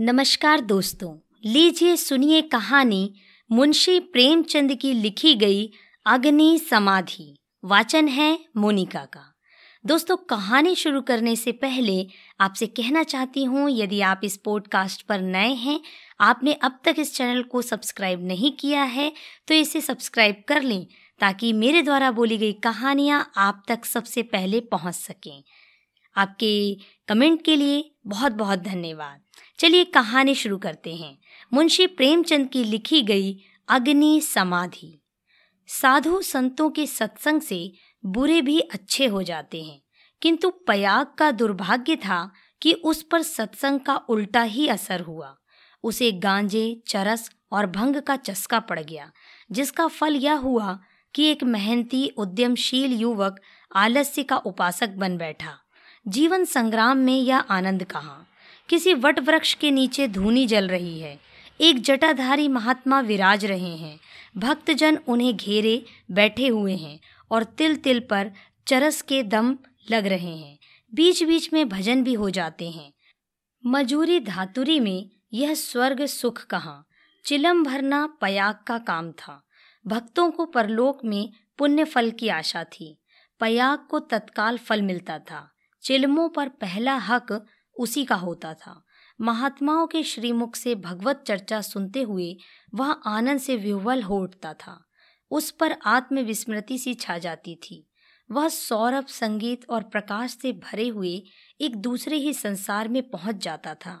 नमस्कार 0.00 0.60
दोस्तों, 0.60 1.10
लीजिए 1.44 1.96
सुनिए 1.96 2.40
कहानी 2.42 3.12
मुंशी 3.50 3.98
प्रेमचंद 4.00 4.74
की 4.74 4.92
लिखी 4.92 5.34
गई 5.34 5.68
अग्नि 6.06 6.58
समाधि। 6.58 7.36
वाचन 7.64 8.08
है 8.08 8.38
मोनिका 8.56 9.04
का। 9.04 9.24
दोस्तों, 9.84 10.16
कहानी 10.16 10.74
शुरू 10.74 11.00
करने 11.00 11.36
से 11.36 11.52
पहले 11.52 12.06
आपसे 12.40 12.66
कहना 12.66 13.02
चाहती 13.02 13.44
हूँ, 13.44 13.68
यदि 13.70 14.00
आप 14.00 14.20
इस 14.24 14.36
पॉडकास्ट 14.36 15.02
पर 15.02 15.20
नए 15.20 15.52
हैं, 15.54 15.80
आपने 16.20 16.52
अब 16.52 16.80
तक 16.84 16.94
इस 16.98 17.14
चैनल 17.14 17.42
को 17.42 17.62
सब्सक्राइब 17.62 18.26
नहीं 18.26 18.52
किया 18.52 18.82
है 18.82 19.12
तो 19.48 19.54
इसे 19.54 19.80
सब्सक्राइब 19.80 20.42
कर 20.48 20.62
लें 20.62 20.86
ताकि 21.20 21.52
मेरे 21.52 21.82
द्वारा 21.82 22.10
बोली 22.10 22.38
गई 22.38 22.52
कहानियाँ 22.52 23.30
आप 23.36 23.62
तक 23.68 23.84
सबसे 23.84 24.22
पहले 24.22 24.60
पहुँच 24.60 24.94
सकें। 24.94 25.42
आपके 26.16 26.76
कमेंट 27.08 27.42
के 27.44 27.56
लिए 27.56 27.90
बहुत 28.06 28.32
बहुत 28.32 28.58
धन्यवाद। 28.58 29.20
चलिए 29.60 29.84
कहानी 29.84 30.34
शुरू 30.34 30.58
करते 30.58 30.94
हैं। 30.94 31.18
मुंशी 31.54 31.86
प्रेमचंद 31.86 32.48
की 32.48 32.64
लिखी 32.64 33.02
गई 33.02 33.36
अग्नि 33.68 34.20
समाधि। 34.20 35.00
साधु 35.68 36.20
संतों 36.22 36.70
के 36.70 36.86
सत्संग 36.86 37.40
से 37.40 37.72
बुरे 38.04 38.40
भी 38.42 38.58
अच्छे 38.60 39.06
हो 39.06 39.22
जाते 39.22 39.62
हैं, 39.62 39.80
किंतु 40.22 40.50
पयाग 40.50 41.06
का 41.18 41.30
दुर्भाग्य 41.30 41.96
था 41.96 42.30
कि 42.62 42.72
उस 42.72 43.02
पर 43.02 43.22
सत्संग 43.22 43.80
का 43.80 43.96
उल्टा 43.96 44.42
ही 44.42 44.68
असर 44.68 45.00
हुआ। 45.00 45.36
उसे 45.84 46.12
गांजे, 46.12 46.82
चरस 46.88 47.30
और 47.52 47.66
भंग 47.66 47.96
का 47.96 48.16
चस्का 48.16 48.60
पड़ 48.60 48.80
गया, 48.80 49.10
जिसका 49.52 49.86
फल 49.86 50.16
यह 50.16 50.36
हुआ 50.36 50.78
कि 51.14 51.24
एक 51.24 51.44
मेहनती, 51.44 52.06
उद्यमशील 52.08 52.92
युवक 52.92 53.40
आलस्य 53.76 54.22
का 54.22 54.36
उपासक 54.36 54.88
बन 54.88 55.16
बैठा। 55.16 55.54
जीवन 56.08 56.44
संग्राम 56.44 56.96
में 56.96 57.18
यह 57.18 57.38
आनंद 57.38 57.84
कहाँ। 57.84 58.26
किसी 58.70 58.94
वट 58.94 59.18
वृक्ष 59.18 59.54
के 59.54 59.70
नीचे 59.70 60.08
धूनी 60.08 60.46
जल 60.46 60.68
रही 60.68 61.00
है। 61.00 61.20
एक 61.60 61.82
जटाधारी 61.82 62.48
महात्मा 62.48 63.00
विराज 63.00 63.44
रहे 63.44 63.76
हैं। 63.76 64.00
भक्तजन 64.36 64.98
उन्हें 65.08 65.36
घेरे 65.36 65.84
बैठे 66.10 66.48
हुए 66.48 66.76
हैं 66.76 67.00
और 67.30 67.44
तिल 67.44 67.76
तिल 67.76 68.00
पर 68.00 68.32
चरस 68.66 69.02
के 69.02 69.22
दम 69.22 69.58
लग 69.90 70.06
रहे 70.06 70.36
हैं। 70.36 70.58
बीच 70.94 71.22
बीच 71.22 71.52
में 71.52 71.68
भजन 71.68 72.04
भी 72.04 72.14
हो 72.14 72.30
जाते 72.30 72.70
हैं। 72.70 72.92
मजूरी 73.66 74.20
धातुरी 74.20 74.80
में 74.80 75.10
यह 75.32 75.54
स्वर्ग 75.54 76.06
सुख 76.06 76.46
कहाँ? 76.46 76.86
चिलम 77.24 77.64
भरना 77.64 78.06
पयाग 78.20 78.58
का 78.66 78.78
काम 78.78 79.12
था। 79.12 79.46
भक्तों 79.86 80.30
को 80.30 80.44
परलोक 80.44 81.04
में 81.04 81.32
पुण्य 81.58 81.84
फल 81.84 82.10
की 82.10 82.28
आशा 82.28 82.64
थी। 82.64 83.00
पयाग 83.40 83.78
को 83.90 83.98
तत्काल 83.98 84.58
फल 84.58 84.82
मिलता 84.82 85.18
था। 85.18 85.54
चिलमों 85.82 86.28
पर 86.28 86.48
पहला 86.48 86.96
हक 86.96 87.46
उसी 87.80 88.04
का 88.04 88.14
होता 88.14 88.52
था। 88.54 88.82
महात्माओं 89.20 89.86
के 89.86 90.02
श्रीमुख 90.02 90.56
से 90.56 90.74
भगवत 90.74 91.22
चर्चा 91.26 91.60
सुनते 91.60 92.02
हुए 92.02 92.34
वह 92.74 92.90
आनंद 93.06 93.40
से 93.40 93.56
विह्वल 93.56 94.02
हो 94.02 94.18
उठता 94.18 94.52
था। 94.54 94.80
उस 95.30 95.50
पर 95.50 95.76
आत्मविस्मृति 95.86 96.78
सी 96.78 96.94
छा 96.94 97.18
जाती 97.18 97.54
थी। 97.54 97.86
वह 98.30 98.48
सौरभ 98.48 99.06
संगीत 99.06 99.68
और 99.70 99.82
प्रकाश 99.82 100.36
से 100.42 100.52
भरे 100.52 100.88
हुए 100.88 101.22
एक 101.60 101.76
दूसरे 101.76 102.16
ही 102.16 102.32
संसार 102.32 102.88
में 102.88 103.02
पहुँच 103.10 103.36
जाता 103.36 103.74
था। 103.74 103.98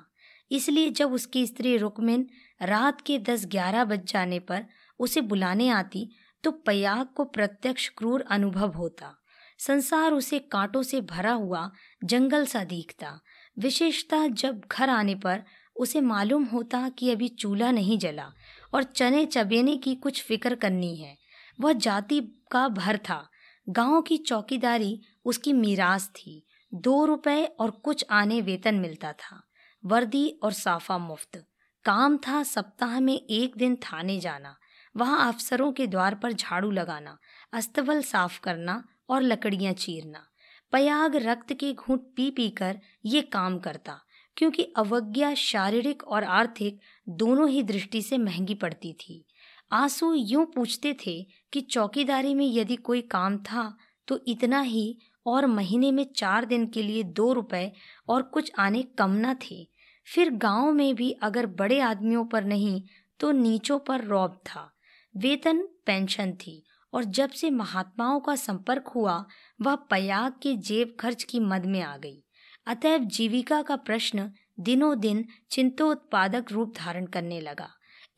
इसलिए 0.50 0.90
जब 0.90 1.12
उसकी 1.12 1.46
स्त्री 1.46 1.76
रुकमिन 1.76 2.26
रात 2.62 3.00
के 3.00 3.18
दस 3.18 3.46
ग्यारह 3.46 3.84
बज 3.84 4.12
जाने 4.12 4.38
पर 4.38 4.64
उसे 5.00 5.20
बुलाने 5.20 5.68
आती 5.68 6.08
तो 6.44 6.50
पयाग 6.66 7.06
को 7.06 7.24
प्रत्यक्ष 7.24 7.88
क्रूर 7.88 8.24
अनुभव 8.30 8.72
होता। 8.72 9.14
संसार 9.58 10.12
उसे 10.12 10.38
कांटों 10.52 10.82
से 10.82 11.00
भरा 11.00 11.32
हुआ 11.32 11.70
जंगल 12.04 12.46
सा 12.46 12.64
दिखता। 12.64 13.20
विशेषता 13.58 14.26
जब 14.26 14.62
घर 14.72 14.90
आने 14.90 15.14
पर 15.14 15.42
उसे 15.76 16.00
मालूम 16.00 16.44
होता 16.44 16.88
कि 16.88 17.10
अभी 17.10 17.28
चूल्हा 17.28 17.70
नहीं 17.70 17.98
जला 17.98 18.32
और 18.74 18.82
चने 18.82 19.26
चबेने 19.26 19.76
की 19.76 19.94
कुछ 19.94 20.22
फ़िक्र 20.22 20.54
करनी 20.54 20.96
है, 20.96 21.16
वह 21.60 21.72
जाति 21.72 22.20
का 22.50 22.68
भर 22.68 22.98
था। 22.98 23.28
गाँव 23.68 24.02
की 24.02 24.16
चौकीदारी 24.16 25.00
उसकी 25.24 25.52
मीरास 25.52 26.08
थी। 26.08 26.46
दो 26.74 27.04
रुपए 27.04 27.44
और 27.44 27.70
कुछ 27.70 28.04
आने 28.10 28.40
वेतन 28.40 28.74
मिलता 28.74 29.12
था। 29.12 29.42
वर्दी 29.84 30.28
और 30.42 30.52
साफा 30.52 30.98
मुफ़्त। 30.98 31.46
काम 31.84 32.16
था 32.16 32.42
सप्ताह 32.42 33.00
में 33.00 33.14
एक 33.14 33.56
दिन 33.56 33.76
थाने 33.76 34.20
जाना, 34.20 34.56
वहाँ 34.96 35.28
अफसरों 35.28 35.72
के 35.72 35.86
द्वार 35.86 36.14
पर 36.14 36.32
झाड़ू 36.32 36.70
लगाना 36.70 37.18
अस्तबल 37.52 38.02
साफ़ 38.02 38.40
करना 38.40 38.84
और 39.08 39.22
लकड़ियाँ 39.22 39.72
चीरना। 39.72 40.29
पयाग 40.72 41.16
रक्त 41.16 41.52
के 41.52 41.72
घूंट 41.74 42.00
पी 42.16 42.30
पी 42.30 42.48
कर 42.50 42.78
ये 43.04 43.20
काम 43.22 43.58
करता, 43.58 43.98
क्योंकि 44.36 44.62
अवज्ञा 44.76 45.32
शारीरिक 45.34 46.02
और 46.04 46.24
आर्थिक 46.24 46.78
दोनों 47.08 47.48
ही 47.48 47.62
दृष्टि 47.62 48.02
से 48.02 48.18
महँगी 48.18 48.54
पड़ती 48.54 48.92
थी। 48.92 49.24
आँसू 49.72 50.12
यूँ 50.14 50.44
पूछते 50.46 50.96
थे 51.06 51.22
कि 51.52 51.60
चौकीदारी 51.60 52.34
में 52.34 52.46
यदि 52.46 52.76
कोई 52.78 53.00
काम 53.10 53.36
था 53.42 53.72
तो 54.08 54.18
इतना 54.28 54.60
ही 54.60 54.98
और 55.26 55.46
महीने 55.46 55.90
में 55.92 56.04
चार 56.16 56.44
दिन 56.44 56.66
के 56.66 56.82
लिए 56.82 57.02
दो 57.02 57.32
रुपए 57.32 57.70
और 58.08 58.22
कुछ 58.24 58.50
आने 58.58 58.82
कम 58.98 59.16
न 59.16 59.34
थे। 59.42 59.66
फिर 60.06 60.30
गाँव 60.36 60.72
में 60.72 60.94
भी 60.94 61.10
अगर 61.22 61.46
बड़े 61.58 61.80
आदमियों 61.80 62.24
पर 62.24 62.44
नहीं 62.44 62.82
तो 63.20 63.30
नीचों 63.32 63.78
पर 63.78 64.04
रौब 64.04 64.40
था। 64.46 64.70
वेतन, 65.14 65.62
पेंशन 65.86 66.32
थी। 66.36 66.62
और 66.92 67.04
जब 67.04 67.30
से 67.30 67.50
महात्माओं 67.50 68.20
का 68.20 68.36
संपर्क 68.36 68.88
हुआ, 68.88 69.26
वह 69.62 69.74
पयाग 69.74 70.32
के 70.42 70.56
जेब 70.56 70.96
खर्च 71.00 71.22
की 71.22 71.40
मद 71.40 71.66
में 71.66 71.82
आ 71.82 71.96
गई। 71.96 72.24
अतएव 72.66 73.04
जीविका 73.04 73.62
का 73.62 73.76
प्रश्न 73.76 74.32
दिनों 74.60 75.00
दिन 75.00 75.24
चिंतोत्पादक 75.50 76.52
रूप 76.52 76.74
धारण 76.76 77.06
करने 77.06 77.40
लगा। 77.40 77.68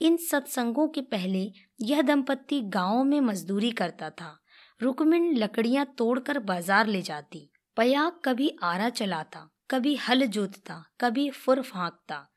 इन 0.00 0.16
सत्संगों 0.16 0.88
के 0.88 1.00
पहले 1.00 1.52
यह 1.80 2.02
दंपत्ति 2.02 2.60
गाँव 2.60 3.04
में 3.04 3.20
मजदूरी 3.20 3.70
करता 3.70 4.10
था। 4.10 4.38
रुकमिन 4.82 5.36
लकड़ियाँ 5.36 5.94
तोड़कर 5.98 6.38
बाज़ार 6.38 6.86
ले 6.86 7.02
जाती। 7.02 7.50
पयाग 7.76 8.20
कभी 8.24 8.58
आरा 8.62 8.88
चलाता, 8.88 9.50
कभी 9.70 9.94
हल 9.96 10.26
जोतता, 10.26 10.84
कभी 11.00 11.30
फुर 11.30 11.62
फांकता। 11.62 12.28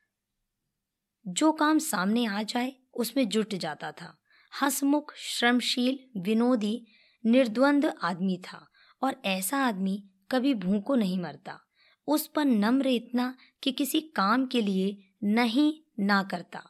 जो 1.27 1.51
काम 1.51 1.79
सामने 1.79 2.25
आ 2.25 2.43
जाए, 2.43 2.73
उसमें 2.93 3.29
जुट 3.29 3.55
जाता 3.55 3.91
था। 3.91 4.17
हसमुख, 4.61 5.13
श्रमशील, 5.17 6.21
विनोदी, 6.21 6.87
निर्द्वंद 7.25 7.85
आदमी 8.03 8.37
था 8.37 8.67
और 9.03 9.21
ऐसा 9.25 9.57
आदमी 9.57 10.03
कभी 10.31 10.53
भूखों 10.53 10.97
नहीं 10.97 11.21
मरता। 11.21 11.59
उस 12.07 12.27
पर 12.27 12.45
नम्र 12.45 12.87
इतना 12.87 13.37
कि 13.63 13.71
किसी 13.71 14.01
काम 14.01 14.45
के 14.45 14.61
लिए 14.61 15.09
नहीं, 15.23 15.81
ना 15.99 16.23
करता। 16.23 16.63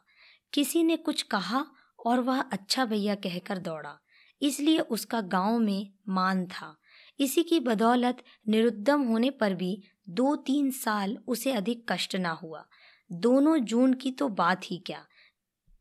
किसी 0.52 0.82
ने 0.82 0.96
कुछ 0.96 1.22
कहा 1.22 1.66
और 2.06 2.20
वह 2.20 2.40
अच्छा 2.40 2.84
भैया 2.84 3.14
कहकर 3.14 3.58
दौड़ा। 3.58 3.98
इसलिए 4.42 4.78
उसका 4.78 5.20
गाँव 5.20 5.58
में 5.58 5.92
मान 6.08 6.46
था। 6.46 6.78
इसी 7.20 7.42
की 7.42 7.60
बदौलत 7.60 8.24
निरुद्दम 8.48 9.02
होने 9.02 9.30
पर 9.30 9.54
भी 9.54 9.82
दो 10.08 10.36
तीन 10.36 10.70
साल 10.70 11.18
उसे 11.28 11.52
अधिक 11.52 11.92
कष्ट 11.92 12.16
ना 12.16 12.30
हुआ। 12.30 12.66
दोनों 13.12 13.58
जून 13.58 13.94
की 13.94 14.10
तो 14.10 14.28
बात 14.28 14.60
ही 14.64 14.78
क्या। 14.78 15.06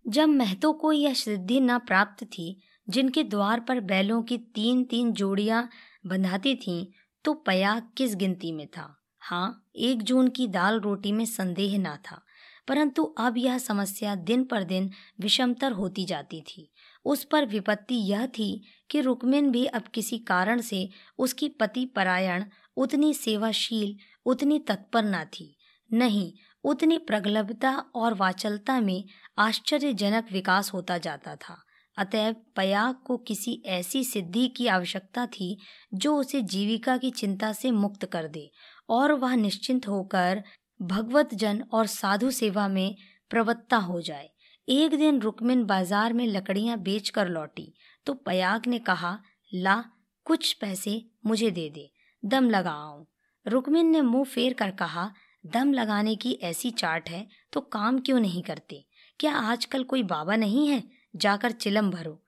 जब 0.06 0.30
महतो 0.30 0.72
को 0.74 0.92
यह 0.92 1.14
सिद्धि 1.14 1.60
न 1.60 1.78
प्राप्त 1.78 2.24
थी, 2.24 2.58
जिनके 2.88 3.24
द्वार 3.24 3.60
पर 3.60 3.80
बैलों 3.82 4.22
की 4.24 4.38
तीन 4.56 4.84
तीन 4.84 5.12
जोड़ियाँ 5.14 5.70
बंधाती 6.06 6.56
थीं 6.56 6.86
तो 7.26 7.34
पया 7.34 7.80
किस 7.98 8.16
गिनती 8.16 8.52
में 8.52 8.68
था? 8.68 8.96
हाँ 9.22 9.66
एक 9.76 10.02
जून 10.04 10.28
की 10.28 10.48
दाल 10.48 10.80
रोटी 10.80 11.12
में 11.12 11.26
संदेह 11.26 11.78
ना 11.80 11.96
था, 12.06 12.22
परंतु 12.68 13.04
अब 13.04 13.38
यह 13.38 13.58
समस्या 13.58 14.14
दिन 14.16 14.44
पर 14.44 14.64
दिन 14.64 14.90
विषमतर 15.20 15.72
होती 15.72 16.06
जाती 16.06 16.42
थी। 16.42 16.70
उस 17.06 17.24
पर 17.24 17.46
विपत्ति 17.46 17.96
यह 18.04 18.26
थी 18.28 18.62
कि 18.90 19.02
रुकमिन 19.02 19.50
भी 19.52 19.66
अब 19.66 19.84
किसी 19.94 20.18
कारण 20.20 20.62
से 20.62 20.88
उसकी 21.18 21.50
पति 21.50 21.86
परायण 21.86 22.46
उतनी 22.78 23.14
सेवाशील, 23.14 23.96
उतनी 24.26 24.60
तत्पर 24.60 25.04
ना 25.04 25.24
थी। 25.26 25.56
नहीं 25.92 26.32
उतनी 26.66 26.98
प्रगल्भता 26.98 27.72
और 27.96 28.14
वाचलता 28.14 28.80
में 28.82 29.04
आश्चर्यजनक 29.40 30.32
विकास 30.32 30.74
होता 30.74 30.98
जाता 30.98 31.36
था। 31.36 31.58
अतएव 31.98 32.36
पयाग 32.56 32.96
को 33.06 33.18
किसी 33.18 33.62
ऐसी 33.66 34.04
सिद्धि 34.04 34.48
की 34.48 34.68
आवश्यकता 34.68 35.26
थी, 35.28 35.58
जो 35.94 36.16
उसे 36.16 36.42
जीविका 36.44 36.98
की 36.98 37.12
चिंता 37.12 37.52
से 37.54 37.72
मुक्त 37.72 38.06
कर 38.06 38.28
दे, 38.28 38.50
और 38.90 39.12
वह 39.14 39.36
निश्चिंत 39.36 39.88
होकर 39.88 40.44
भगवत 40.80 41.34
जन 41.34 41.64
और 41.74 41.86
साधु 41.88 42.32
सेवा 42.32 42.68
में 42.68 42.96
प्रवत्ता 43.32 43.78
हो 43.78 44.00
जाए। 44.02 44.30
एक 44.68 44.96
दिन 44.96 45.20
रुकमिन 45.22 45.64
बाज़ार 45.66 46.14
में 46.14 46.26
लकड़ियाँ 46.28 46.78
बेच 46.80 47.10
कर 47.10 47.28
लौटी 47.28 47.74
तो 48.08 48.14
पयाग 48.16 48.68
ने 48.68 48.80
कहा, 48.80 49.18
ला, 49.52 49.84
कुछ 50.26 50.54
पैसे 50.54 51.02
मुझे 51.26 51.52
दे 51.52 51.70
दे, 51.70 51.90
दम 52.24 52.50
लगाओ। 52.50 53.06
रुकमिन 53.46 53.90
ने 53.90 54.02
मुँह 54.02 54.24
फेर 54.26 54.54
कर 54.54 54.72
कहा 54.72 55.12
दम 55.46 55.74
लगाने 55.74 56.16
की 56.16 56.32
ऐसी 56.44 56.70
चाट 56.72 57.10
है 57.10 57.28
तो 57.54 57.62
काम 57.62 58.00
क्यों 58.00 58.20
नहीं 58.20 58.42
करते? 58.44 58.86
क्या 59.20 59.34
आजकल 59.34 59.84
कोई 59.84 60.04
बाबा 60.04 60.36
नहीं 60.36 60.68
है? 60.68 60.84
जाकर 61.16 61.52
चिलम 61.52 61.92
भरो। 61.92 62.22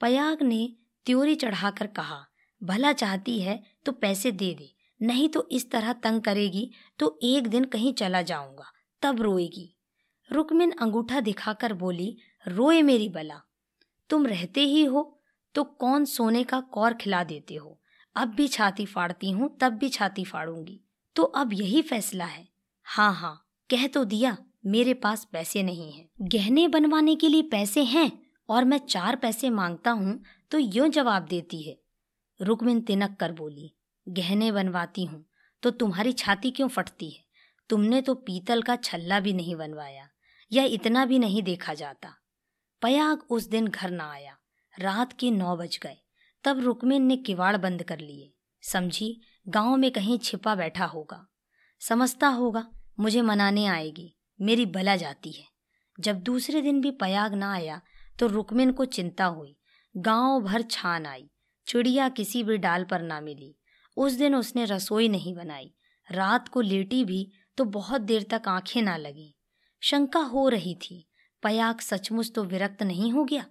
पयाग 0.00 0.42
ने 0.42 0.68
त्योरी 1.06 1.34
चढ़ाकर 1.34 1.86
कहा, 1.88 2.24
भला 2.62 2.92
चाहती 2.92 3.38
है 3.40 3.62
तो 3.86 3.92
पैसे 3.92 4.32
दे 4.32 4.52
दे, 4.54 4.70
नहीं 5.00 5.28
तो 5.28 5.46
इस 5.52 5.70
तरह 5.70 5.92
तंग 5.94 6.22
करेगी 6.22 6.70
तो 6.98 7.18
एक 7.22 7.46
दिन 7.46 7.64
कहीं 7.64 7.92
चला 7.92 8.22
जाऊँगा, 8.22 8.72
तब 9.02 9.20
रोएगी। 9.22 9.74
रुकमिन 10.30 10.72
अंगूठा 10.72 11.20
दिखाकर 11.20 11.72
बोली, 11.74 12.16
रोए 12.46 12.82
मेरी 12.82 13.08
बला, 13.08 13.40
तुम 14.10 14.26
रहते 14.26 14.60
ही 14.62 14.84
हो 14.84 15.14
तो 15.54 15.64
कौन 15.64 16.04
सोने 16.06 16.42
का 16.44 16.60
कौर 16.72 16.94
खिला 16.94 17.22
देते 17.24 17.54
हो? 17.54 17.80
अब 18.16 18.28
भी 18.28 18.48
छाती 18.48 18.86
फाड़ती 18.86 19.30
हूँ, 19.30 19.56
तब 19.60 19.72
भी 19.72 19.88
छाती 19.88 20.24
फाड़ूँगी। 20.24 20.80
तो 21.18 21.22
अब 21.24 21.52
यही 21.52 21.80
फैसला 21.82 22.24
है। 22.24 22.46
हाँ 22.86 23.12
हाँ 23.14 23.34
कह 23.70 23.86
तो 23.86 24.04
दिया, 24.04 24.36
मेरे 24.66 24.92
पास 24.94 25.26
पैसे 25.32 25.62
नहीं 25.62 25.90
हैं। 25.92 26.08
गहने 26.22 26.66
बनवाने 26.68 27.14
के 27.14 27.28
लिए 27.28 27.42
पैसे 27.42 27.82
हैं 27.84 28.10
और 28.48 28.64
मैं 28.64 28.78
चार 28.78 29.16
पैसे 29.16 29.50
माँगता 29.50 29.90
हूँ 29.90 30.18
तो 30.50 30.58
यूँ 30.58 30.88
जवाब 30.88 31.26
देती 31.26 31.62
है। 31.62 31.76
रुकमिन 32.40 32.80
तिनक 32.80 33.16
कर 33.16 33.32
बोली, 33.32 33.72
गहने 34.06 34.52
बनवाती 34.52 35.04
हूँ 35.04 35.24
तो 35.62 35.70
तुम्हारी 35.70 36.12
छाती 36.12 36.50
क्यों 36.50 36.68
फटती 36.68 37.10
है? 37.10 37.24
तुमने 37.70 38.00
तो 38.02 38.14
पीतल 38.14 38.62
का 38.62 38.76
छल्ला 38.76 39.20
भी 39.20 39.32
नहीं 39.32 39.56
बनवाया, 39.56 40.08
या 40.52 40.64
इतना 40.64 41.04
भी 41.04 41.18
नहीं 41.18 41.42
देखा 41.42 41.74
जाता। 41.74 42.14
पयाग 42.82 43.26
उस 43.30 43.48
दिन 43.48 43.66
घर 43.66 43.90
ना 43.90 44.10
आया। 44.10 44.36
रात 44.74 45.12
के 45.12 45.30
नौ 45.30 45.56
बज 45.56 45.78
गए, 45.82 45.96
तब 46.44 46.60
रुकमिन 46.60 47.02
ने 47.02 47.16
किवाड़ 47.16 47.56
बंद 47.56 47.82
कर 47.82 47.98
लिए। 47.98 48.32
समझी 48.62 49.20
गाँव 49.48 49.76
में 49.76 49.90
कहीं 49.90 50.18
छिपा 50.18 50.54
बैठा 50.54 50.84
होगा। 50.84 51.24
समझता 51.82 52.28
होगा, 52.28 52.66
मुझे 53.00 53.22
मनाने 53.22 53.66
आएगी, 53.66 54.14
मेरी 54.40 54.66
बला 54.66 54.96
जाती 54.96 55.32
है। 55.32 55.46
जब 55.98 56.20
दूसरे 56.20 56.60
दिन 56.62 56.80
भी 56.80 56.90
पयाग 56.90 57.34
ना 57.34 57.52
आया 57.52 57.80
तो 58.18 58.26
रुकमिन 58.26 58.72
को 58.72 58.84
चिंता 58.84 59.24
हुई। 59.24 59.56
गाँव 59.94 60.40
भर 60.40 60.62
छान 60.62 61.06
आई, 61.06 61.28
चिड़िया 61.66 62.08
किसी 62.08 62.42
भी 62.42 62.56
डाल 62.58 62.84
पर 62.84 63.02
ना 63.02 63.20
मिली। 63.20 63.54
उस 63.96 64.12
दिन 64.12 64.34
उसने 64.34 64.64
रसोई 64.64 65.08
नहीं 65.08 65.34
बनाई, 65.34 65.72
रात 66.08 66.48
को 66.48 66.60
लेटी 66.60 67.04
भी 67.04 67.30
तो 67.58 67.64
बहुत 67.64 68.00
देर 68.00 68.26
तक 68.30 68.48
आँखें 68.48 68.80
ना 68.82 68.96
लगी। 68.96 69.34
शंका 69.82 70.20
हो 70.20 70.48
रही 70.48 70.74
थी, 70.74 71.06
पयाग 71.42 71.80
सचमुच 71.80 72.32
तो 72.34 72.44
विरक्त 72.44 72.82
नहीं 72.82 73.12
हो 73.12 73.24
गया। 73.24 73.44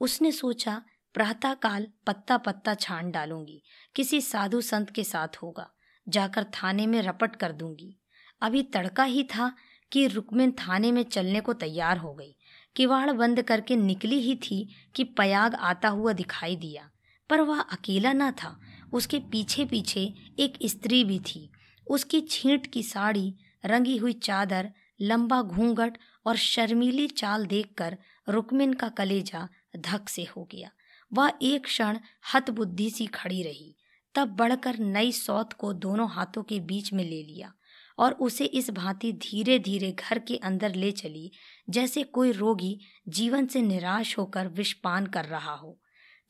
उसने 0.00 0.32
सोचा 0.32 0.82
प्रातःकाल 1.14 1.86
पत्ता 2.06 2.36
पत्ता 2.36 2.74
छान 2.74 3.10
डालूँगी। 3.10 3.62
किसी 3.94 4.20
साधु 4.20 4.60
संत 4.60 4.90
के 4.90 5.04
साथ 5.04 5.28
होगा। 5.42 5.70
जाकर 6.08 6.44
थाने 6.44 6.86
में 6.86 7.02
रपट 7.02 7.36
कर 7.36 7.52
दूँगी। 7.52 8.00
अभी 8.40 8.62
तड़का 8.62 9.04
ही 9.04 9.24
था 9.24 9.56
कि 9.92 10.06
रुकमिन 10.06 10.52
थाने 10.52 10.92
में 10.92 11.02
चलने 11.02 11.40
को 11.40 11.52
तैयार 11.52 11.98
हो 11.98 12.14
गई। 12.14 12.36
किवाड़ 12.76 13.10
बंद 13.10 13.42
करके 13.42 13.76
निकली 13.76 14.20
ही 14.20 14.36
थी 14.36 14.74
कि 14.94 15.04
पयाग 15.04 15.54
आता 15.54 15.88
हुआ 15.88 16.12
दिखाई 16.12 16.56
दिया। 16.56 16.90
पर 17.30 17.40
वह 17.40 17.60
अकेला 17.60 18.12
ना 18.12 18.30
था। 18.30 18.60
उसके 18.92 19.18
पीछे 19.18 19.64
पीछे 19.64 20.14
एक 20.38 20.58
स्त्री 20.64 21.04
भी 21.04 21.18
थी। 21.18 21.50
उसकी 21.86 22.20
छींट 22.20 22.66
की 22.66 22.82
साड़ी, 22.82 23.36
रंगी 23.64 23.96
हुई 23.96 24.12
चादर, 24.12 24.72
लंबा 25.00 25.42
घूंघट 25.42 25.98
और 26.26 26.36
शर्मीली 26.36 27.08
चाल 27.08 27.46
देखकर 27.46 27.98
रुकमिन 28.28 28.72
का 28.72 28.88
कलेजा 28.88 29.48
धक 29.76 30.08
से 30.08 30.24
हो 30.24 30.48
गया। 30.52 30.70
वह 31.12 31.32
एक 31.42 31.64
क्षण 31.64 31.98
हतबुद्धि 32.34 32.90
सी 32.90 33.06
खड़ी 33.06 33.42
रही, 33.42 33.74
तब 34.14 34.28
बढ़कर 34.28 34.78
नई 34.78 35.12
सौत 35.12 35.52
को 35.52 35.72
दोनों 35.72 36.08
हाथों 36.10 36.42
के 36.42 36.60
बीच 36.60 36.92
में 36.92 37.04
ले 37.04 37.22
लिया 37.22 37.52
और 37.98 38.12
उसे 38.12 38.44
इस 38.44 38.70
भांति 38.70 39.12
धीरे 39.12 39.58
धीरे 39.58 39.90
घर 39.92 40.18
के 40.18 40.36
अंदर 40.36 40.74
ले 40.74 40.90
चली, 40.92 41.30
जैसे 41.70 42.02
कोई 42.02 42.32
रोगी 42.32 42.78
जीवन 43.08 43.46
से 43.46 43.62
निराश 43.62 44.16
होकर 44.18 44.48
विषपान 44.48 45.06
कर 45.06 45.24
रहा 45.24 45.54
हो। 45.54 45.78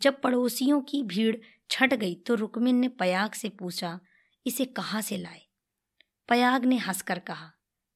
जब 0.00 0.20
पड़ोसियों 0.20 0.80
की 0.80 1.02
भीड़ 1.02 1.36
छट 1.70 1.94
गई 1.94 2.14
तो 2.14 2.34
रुकमिन 2.34 2.76
ने 2.76 2.88
पयाग 2.88 3.32
से 3.32 3.48
पूछा, 3.48 3.98
इसे 4.46 4.64
कहाँ 4.64 5.00
से 5.02 5.16
लाए? 5.16 5.42
पयाग 6.28 6.64
ने 6.64 6.76
हंसकर 6.76 7.18
कहा, 7.18 7.50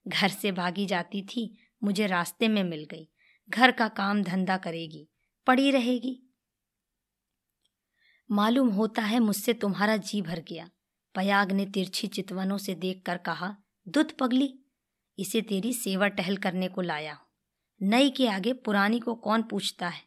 घर 0.06 0.28
से 0.28 0.52
भागी 0.52 0.86
जाती 0.86 1.22
थी, 1.22 1.52
मुझे 1.84 2.06
रास्ते 2.06 2.48
में 2.48 2.62
मिल 2.64 2.84
गई, 2.84 3.08
घर 3.50 3.70
का 3.70 3.88
काम 3.88 4.22
धंधा 4.22 4.56
करेगी, 4.56 5.08
पड़ी 5.46 5.70
रहेगी। 5.70 6.18
मालूम 8.30 8.68
होता 8.68 9.02
है 9.02 9.18
मुझसे 9.20 9.52
तुम्हारा 9.52 9.96
जी 9.96 10.22
भर 10.22 10.40
गया। 10.48 10.68
पयाग 11.14 11.52
ने 11.52 11.66
तिरछी 11.66 12.06
चितवनों 12.06 12.58
से 12.58 12.74
देखकर 12.74 13.16
कहा 13.16 13.54
दुध 13.86 14.12
पगली, 14.12 14.52
इसे 15.18 15.40
तेरी 15.42 15.72
सेवा 15.72 16.08
टहल 16.08 16.36
करने 16.36 16.68
को 16.68 16.80
लाया 16.80 17.12
हूँ। 17.12 17.26
नई 17.80 18.10
के 18.10 18.28
आगे 18.28 18.52
पुरानी 18.52 19.00
को 19.00 19.14
कौन 19.14 19.42
पूछता 19.42 19.88
है? 19.88 20.02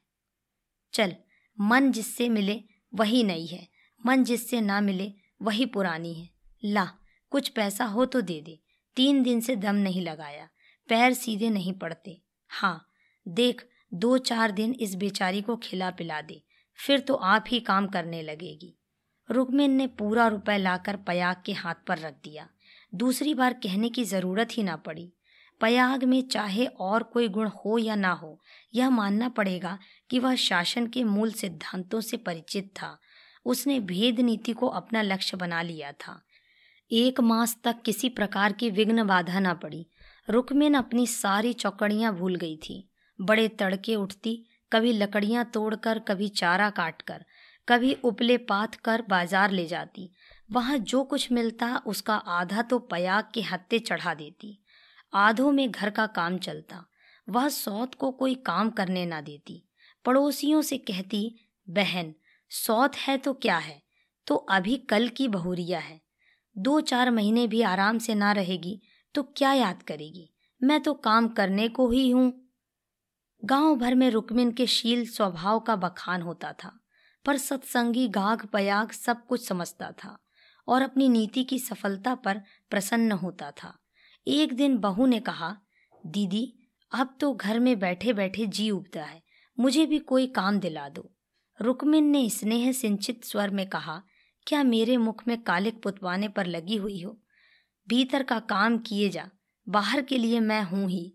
चल, 0.93 1.15
मन 1.57 1.91
जिससे 1.91 2.29
मिले 2.29 2.63
वही 2.93 3.23
नई 3.23 3.45
है, 3.45 3.67
मन 4.05 4.23
जिससे 4.23 4.61
ना 4.61 4.79
मिले 4.81 5.11
वही 5.41 5.65
पुरानी 5.65 6.13
है। 6.13 6.29
ला, 6.63 6.85
कुछ 7.31 7.49
पैसा 7.49 7.85
हो 7.85 8.05
तो 8.05 8.21
दे 8.21 8.41
दे। 8.41 8.59
तीन 8.97 9.23
दिन 9.23 9.41
से 9.41 9.55
दम 9.55 9.75
नहीं 9.75 10.01
लगाया, 10.01 10.47
पैर 10.89 11.13
सीधे 11.13 11.49
नहीं 11.49 11.73
पड़ते। 11.73 12.21
हाँ 12.49 12.87
देख, 13.27 13.65
दो 13.93 14.17
चार 14.17 14.51
दिन 14.51 14.73
इस 14.73 14.95
बेचारी 14.95 15.41
को 15.41 15.55
खिला 15.57 15.89
पिला 15.89 16.21
दे। 16.21 16.41
फिर 16.79 16.99
तो 16.99 17.13
आप 17.13 17.45
ही 17.47 17.59
काम 17.59 17.87
करने 17.87 18.21
लगेगी। 18.21 18.77
रुकमिन 19.31 19.71
ने 19.71 19.87
पूरा 19.87 20.27
रुपए 20.27 20.57
लाकर 20.57 20.95
पयाग 20.95 21.35
के 21.45 21.53
हाथ 21.53 21.75
पर 21.87 21.97
रख 21.97 22.13
दिया। 22.13 22.47
दूसरी 22.95 23.33
बार 23.33 23.53
कहने 23.53 23.89
की 23.89 24.03
ज़रूरत 24.03 24.47
ही 24.51 24.63
ना 24.63 24.75
पड़ी। 24.75 25.13
पयाग 25.61 26.03
में 26.03 26.21
चाहे 26.21 26.65
और 26.65 27.03
कोई 27.03 27.27
गुण 27.27 27.47
हो 27.47 27.77
या 27.77 27.95
ना 27.95 28.11
हो, 28.11 28.41
यह 28.73 28.89
मानना 28.89 29.29
पड़ेगा 29.29 29.79
कि 30.09 30.19
वह 30.19 30.35
शासन 30.35 30.87
के 30.87 31.03
मूल 31.03 31.31
सिद्धांतों 31.31 32.01
से 32.01 32.17
परिचित 32.17 32.67
था। 32.67 32.97
उसने 33.45 33.79
भेद 33.79 34.19
नीति 34.19 34.53
को 34.53 34.67
अपना 34.67 35.01
लक्ष्य 35.01 35.37
बना 35.37 35.61
लिया 35.61 35.91
था। 35.91 36.21
एक 36.91 37.19
मास 37.19 37.57
तक 37.63 37.81
किसी 37.81 38.09
प्रकार 38.09 38.53
की 38.53 38.69
विघ्न 38.69 39.07
बाधा 39.07 39.39
ना 39.39 39.53
पड़ी। 39.53 39.87
रुकमिन 40.29 40.73
अपनी 40.73 41.07
सारी 41.07 41.53
चौकड़ियाँ 41.53 42.15
भूल 42.15 42.35
गई 42.35 42.57
थी। 42.57 42.89
बड़े 43.21 43.47
तड़के 43.47 43.95
उठती 43.95 44.45
कभी 44.71 44.93
लकड़ियाँ 44.93 45.43
तोड़कर, 45.45 45.99
कभी 45.99 46.27
चारा 46.27 46.69
काटकर, 46.69 47.25
कभी 47.67 47.93
उपले 48.03 48.37
पाथ 48.37 48.75
कर 48.75 49.01
बाज़ार 49.01 49.51
ले 49.51 49.65
जाती। 49.65 50.09
वहाँ 50.49 50.77
जो 50.77 51.03
कुछ 51.03 51.31
मिलता, 51.31 51.75
उसका 51.77 52.15
आधा 52.15 52.61
तो 52.61 52.79
पयाग 52.79 53.23
के 53.33 53.41
हत्ते 53.41 53.79
चढ़ा 53.79 54.13
देती। 54.13 54.57
आधों 55.13 55.51
में 55.51 55.71
घर 55.71 55.89
का 55.89 56.05
काम 56.07 56.37
चलता। 56.37 56.85
वह 57.27 57.47
सौत 57.49 57.95
को 57.95 58.11
कोई 58.11 58.35
काम 58.35 58.69
करने 58.69 59.05
ना 59.05 59.21
देती। 59.21 59.63
पड़ोसियों 60.05 60.61
से 60.61 60.77
कहती, 60.77 61.39
बहन, 61.67 62.13
सौत 62.51 62.95
है 62.97 63.17
तो 63.17 63.33
क्या 63.33 63.57
है? 63.57 63.81
तो 64.27 64.35
अभी 64.35 64.77
कल 64.77 65.07
की 65.07 65.27
बहुरिया 65.27 65.79
है। 65.79 66.01
दो 66.55 66.79
चार 66.81 67.11
महीने 67.11 67.47
भी 67.47 67.61
आराम 67.61 67.97
से 67.97 68.15
ना 68.15 68.31
रहेगी 68.31 68.79
तो 69.15 69.23
क्या 69.23 69.53
याद 69.53 69.83
करेगी? 69.83 70.29
मैं 70.61 70.81
तो 70.81 70.93
काम 70.93 71.27
करने 71.27 71.67
को 71.67 71.89
ही 71.89 72.09
हूँ। 72.09 72.40
गाँव 73.43 73.75
भर 73.75 73.95
में 73.95 74.09
रुक्मिन 74.09 74.51
के 74.51 74.65
शील 74.67 75.05
स्वभाव 75.07 75.59
का 75.59 75.75
बखान 75.75 76.21
होता 76.21 76.51
था, 76.53 76.71
पर 77.25 77.37
सत्संगी 77.37 78.07
गाघ 78.07 78.45
पयाग 78.45 78.91
सब 78.91 79.25
कुछ 79.25 79.47
समझता 79.47 79.91
था 79.91 80.17
और 80.67 80.81
अपनी 80.81 81.07
नीति 81.09 81.43
की 81.43 81.59
सफलता 81.59 82.15
पर 82.15 82.41
प्रसन्न 82.69 83.11
होता 83.11 83.51
था। 83.51 83.73
एक 84.27 84.53
दिन 84.53 84.77
बहू 84.77 85.05
ने 85.05 85.19
कहा, 85.19 85.55
दीदी, 86.05 86.53
अब 86.91 87.15
तो 87.19 87.33
घर 87.33 87.59
में 87.59 87.79
बैठे 87.79 88.13
बैठे 88.13 88.45
जी 88.45 88.69
उबता 88.71 89.03
है, 89.03 89.21
मुझे 89.57 89.85
भी 89.85 89.99
कोई 89.99 90.27
काम 90.27 90.59
दिला 90.59 90.87
दो। 90.89 91.09
रुक्मिन 91.59 92.03
ने 92.03 92.29
स्नेह 92.29 92.71
सिंचित 92.71 93.25
स्वर 93.25 93.49
में 93.49 93.67
कहा, 93.69 94.01
क्या 94.47 94.63
मेरे 94.63 94.97
मुख 94.97 95.23
में 95.27 95.41
कालिक 95.41 95.81
पुतवाने 95.83 96.27
पर 96.27 96.45
लगी 96.45 96.75
हुई 96.75 97.01
हो? 97.01 97.17
भीतर 97.87 98.23
का 98.23 98.39
काम 98.39 98.77
किए 98.77 99.09
जा, 99.09 99.29
बाहर 99.67 100.01
के 100.01 100.17
लिए 100.17 100.39
मैं 100.39 100.61
हूँ 100.63 100.89
ही। 100.89 101.13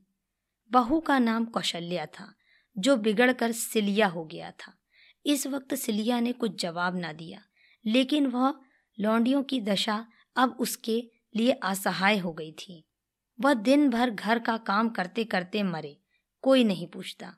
बहू 0.72 1.00
का 1.00 1.18
नाम 1.18 1.44
कौशल्या 1.44 2.06
था, 2.06 2.34
जो 2.76 2.96
बिगड़कर 2.96 3.52
सिलिया 3.52 4.06
हो 4.06 4.24
गया 4.24 4.50
था। 4.50 4.72
इस 5.26 5.46
वक्त 5.46 5.74
सिलिया 5.74 6.20
ने 6.20 6.32
कुछ 6.32 6.60
जवाब 6.62 6.96
ना 6.96 7.12
दिया, 7.12 7.42
लेकिन 7.84 8.26
वह 8.26 8.54
लौंडियों 8.98 9.42
की 9.42 9.60
दशा 9.60 10.06
अब 10.36 10.56
उसके 10.60 11.02
लिए 11.34 11.52
असहाय 11.52 12.18
हो 12.18 12.32
गई 12.32 12.52
थी। 12.52 12.84
वह 13.38 13.54
दिन 13.54 13.88
भर 13.90 14.10
घर 14.10 14.38
का 14.38 14.56
काम 14.56 14.88
करते 14.88 15.24
करते 15.24 15.62
मरे, 15.62 15.96
कोई 16.44 16.64
नहीं 16.64 16.86
पूछता। 16.86 17.34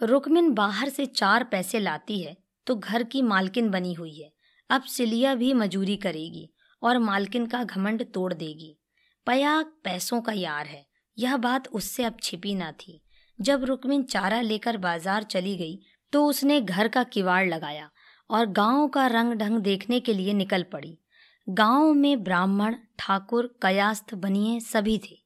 रुकमिन 0.00 0.52
बाहर 0.54 0.88
से 0.88 1.06
चार 1.06 1.44
पैसे 1.44 1.78
लाती 1.80 2.22
है 2.22 2.36
तो 2.66 2.74
घर 2.76 3.02
की 3.02 3.22
मालकिन 3.22 3.70
बनी 3.70 3.92
हुई 3.92 4.14
है। 4.14 4.32
अब 4.70 4.82
सिलिया 4.82 5.34
भी 5.34 5.52
मजूरी 5.52 5.96
करेगी 5.96 6.48
और 6.82 6.98
मालकिन 6.98 7.46
का 7.46 7.62
घमंड 7.64 8.04
तोड़ 8.12 8.32
देगी। 8.34 8.76
पयाग 9.26 9.72
पैसों 9.84 10.20
का 10.20 10.32
यार 10.32 10.66
है 10.66 10.86
यह 11.18 11.36
बात 11.36 11.68
उससे 11.68 12.04
अब 12.04 12.16
छिपी 12.22 12.54
ना 12.54 12.70
थी। 12.72 13.00
जब 13.38 13.64
रुकमिन 13.64 14.02
चारा 14.02 14.40
लेकर 14.40 14.76
बाज़ार 14.76 15.22
चली 15.22 15.56
गई 15.56 15.78
तो 16.12 16.24
उसने 16.26 16.60
घर 16.60 16.88
का 16.88 17.02
किवाड़ 17.04 17.46
लगाया 17.48 17.90
और 18.30 18.46
गाँव 18.46 18.86
का 18.88 19.06
रंग 19.06 19.32
ढंग 19.32 19.58
देखने 19.58 20.00
के 20.00 20.14
लिए 20.14 20.32
निकल 20.32 20.62
पड़ी। 20.62 20.98
गाँव 21.46 21.92
में 21.92 22.22
ब्राह्मण, 22.24 22.76
ठाकुर 22.98 23.54
कयास्थ 23.62 24.14
बनिए 24.14 24.60
सभी 24.60 24.98
थे। 24.98 25.16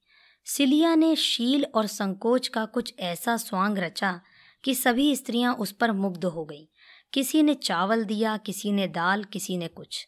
सिलिया 0.46 0.94
ने 0.94 1.14
शील 1.16 1.64
और 1.74 1.86
संकोच 1.86 2.48
का 2.48 2.64
कुछ 2.64 2.94
ऐसा 2.98 3.36
स्वांग 3.36 3.78
रचा 3.78 4.20
कि 4.64 4.74
सभी 4.74 5.14
स्त्रियाँ 5.16 5.54
उस 5.54 5.72
पर 5.72 5.92
मुग्ध 5.92 6.24
हो 6.24 6.44
गईं। 6.44 6.64
किसी 7.12 7.42
ने 7.42 7.54
चावल 7.54 8.04
दिया, 8.04 8.36
किसी 8.36 8.72
ने 8.72 8.86
दाल, 8.88 9.24
किसी 9.24 9.56
ने 9.56 9.68
कुछ। 9.68 10.06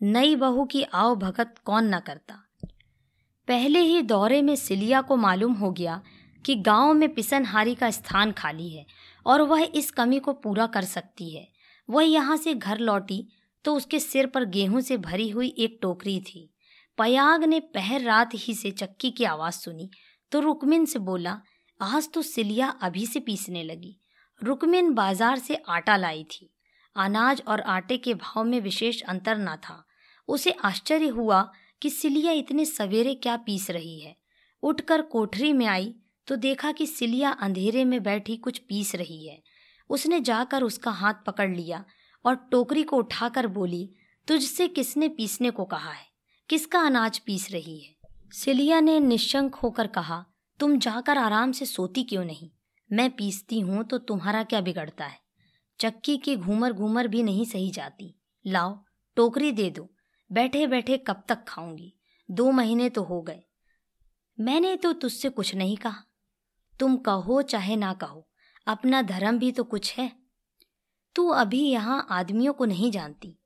नई 0.00 0.36
बहू 0.36 0.64
की 0.64 0.82
आओ 0.84 1.14
भगत 1.16 1.54
कौन 1.64 1.94
न 1.94 1.98
करता। 1.98 2.42
पहले 3.48 3.80
ही 3.80 4.02
दौरे 4.02 4.40
में 4.42 4.54
सिलिया 4.56 5.00
को 5.00 5.16
मालूम 5.16 5.52
हो 5.52 5.70
गया 5.70 6.00
कि 6.44 6.54
गाँव 6.56 6.92
में 6.94 7.14
पिसनहारी 7.14 7.74
का 7.74 7.90
स्थान 7.90 8.32
खाली 8.32 8.68
है 8.70 8.84
और 9.26 9.42
वह 9.42 9.66
इस 9.74 9.90
कमी 9.90 10.18
को 10.18 10.32
पूरा 10.34 10.66
कर 10.66 10.84
सकती 10.84 11.30
है। 11.30 11.46
वह 11.88 12.04
यहाँ 12.04 12.36
से 12.36 12.54
घर 12.54 12.78
लौटी 12.78 13.26
तो 13.64 13.74
उसके 13.74 13.98
सिर 14.00 14.26
पर 14.26 14.44
गेहूँ 14.46 14.80
से 14.80 14.96
भरी 14.98 15.28
हुई 15.30 15.54
एक 15.58 15.78
टोकरी 15.82 16.18
थी। 16.20 16.48
पयाग 16.98 17.44
ने 17.44 17.60
पहर 17.74 18.00
रात 18.00 18.30
ही 18.34 18.54
से 18.54 18.70
चक्की 18.70 19.10
की 19.10 19.24
आवाज़ 19.24 19.54
सुनी 19.54 19.90
तो 20.32 20.40
रुकमिन 20.40 20.84
से 20.84 20.98
बोला, 20.98 21.38
आज 21.80 22.08
तो 22.14 22.22
सिलिया 22.22 22.68
अभी 22.82 23.06
से 23.06 23.20
पीसने 23.20 23.62
लगी। 23.62 23.96
रुकमिन 24.40 24.92
बाज़ार 24.94 25.38
से 25.38 25.62
आटा 25.68 25.96
लाई 25.96 26.24
थी। 26.24 26.48
अनाज 26.96 27.42
और 27.48 27.60
आटे 27.60 27.96
के 27.96 28.14
भाव 28.14 28.44
में 28.44 28.60
विशेष 28.60 29.00
अंतर 29.02 29.38
न 29.38 29.56
था। 29.58 29.84
उसे 30.28 30.50
आश्चर्य 30.64 31.08
हुआ 31.08 31.40
कि 31.82 31.90
सिलिया 31.90 32.32
इतने 32.32 32.64
सवेरे 32.64 33.14
क्या 33.14 33.36
पीस 33.36 33.70
रही 33.70 34.00
है? 34.00 34.16
उठकर 34.62 35.02
कोठरी 35.02 35.52
में 35.52 35.66
आई 35.66 35.94
तो 36.26 36.36
देखा 36.36 36.72
कि 36.72 36.86
सिलिया 36.86 37.30
अंधेरे 37.30 37.84
में 37.84 38.02
बैठी 38.02 38.36
कुछ 38.36 38.58
पीस 38.58 38.94
रही 38.94 39.28
है। 39.28 39.42
उसने 39.90 40.20
जाकर 40.20 40.62
उसका 40.62 40.90
हाथ 40.90 41.14
पकड़ 41.26 41.56
लिया 41.56 41.84
और 42.24 42.34
टोकरी 42.34 42.82
को 42.82 42.96
उठाकर 42.96 43.46
बोली, 43.46 43.94
तुझसे 44.28 44.68
किसने 44.68 45.08
पीसने 45.08 45.50
को 45.50 45.64
कहा 45.64 45.90
है? 45.90 46.06
किसका 46.48 46.80
अनाज 46.80 47.18
पीस 47.18 47.50
रही 47.50 47.80
है? 47.80 47.94
सिलिया 48.32 48.80
ने 48.80 49.00
निशंक 49.00 49.54
होकर 49.54 49.86
कहा, 49.86 50.26
तुम 50.58 50.78
जाकर 50.78 51.18
आराम 51.18 51.52
से 51.52 51.66
सोती 51.66 52.02
क्यों 52.02 52.24
नहीं? 52.24 52.50
मैं 52.92 53.10
पीसती 53.10 53.60
हूँ 53.60 53.84
तो 53.84 53.98
तुम्हारा 53.98 54.42
क्या 54.42 54.60
बिगड़ता 54.60 55.04
है? 55.04 55.18
चक्की 55.80 56.16
की 56.16 56.36
घूमर 56.36 56.72
घूमर 56.72 57.08
भी 57.08 57.22
नहीं 57.22 57.44
सही 57.44 57.70
जाती। 57.70 58.14
लाओ, 58.46 58.84
टोकरी 59.16 59.52
दे 59.52 59.70
दो। 59.70 59.91
बैठे 60.32 60.66
बैठे 60.66 60.98
कब 60.98 61.22
तक 61.28 61.44
खाऊँगी? 61.48 61.94
दो 62.30 62.50
महीने 62.50 62.90
तो 62.90 63.02
हो 63.02 63.22
गए। 63.22 63.42
मैंने 64.40 64.76
तो 64.76 64.92
तुझसे 64.92 65.28
कुछ 65.28 65.54
नहीं 65.54 65.76
कहा। 65.76 66.04
तुम 66.80 66.96
कहो 66.96 67.42
चाहे 67.42 67.76
ना 67.76 67.94
कहो, 67.94 68.28
अपना 68.66 69.02
धर्म 69.02 69.38
भी 69.38 69.52
तो 69.52 69.64
कुछ 69.64 69.98
है। 69.98 70.12
तू 71.14 71.28
अभी 71.28 71.68
यहाँ 71.68 72.06
आदमियों 72.10 72.52
को 72.52 72.64
नहीं 72.64 72.90
जानती। 72.90 73.38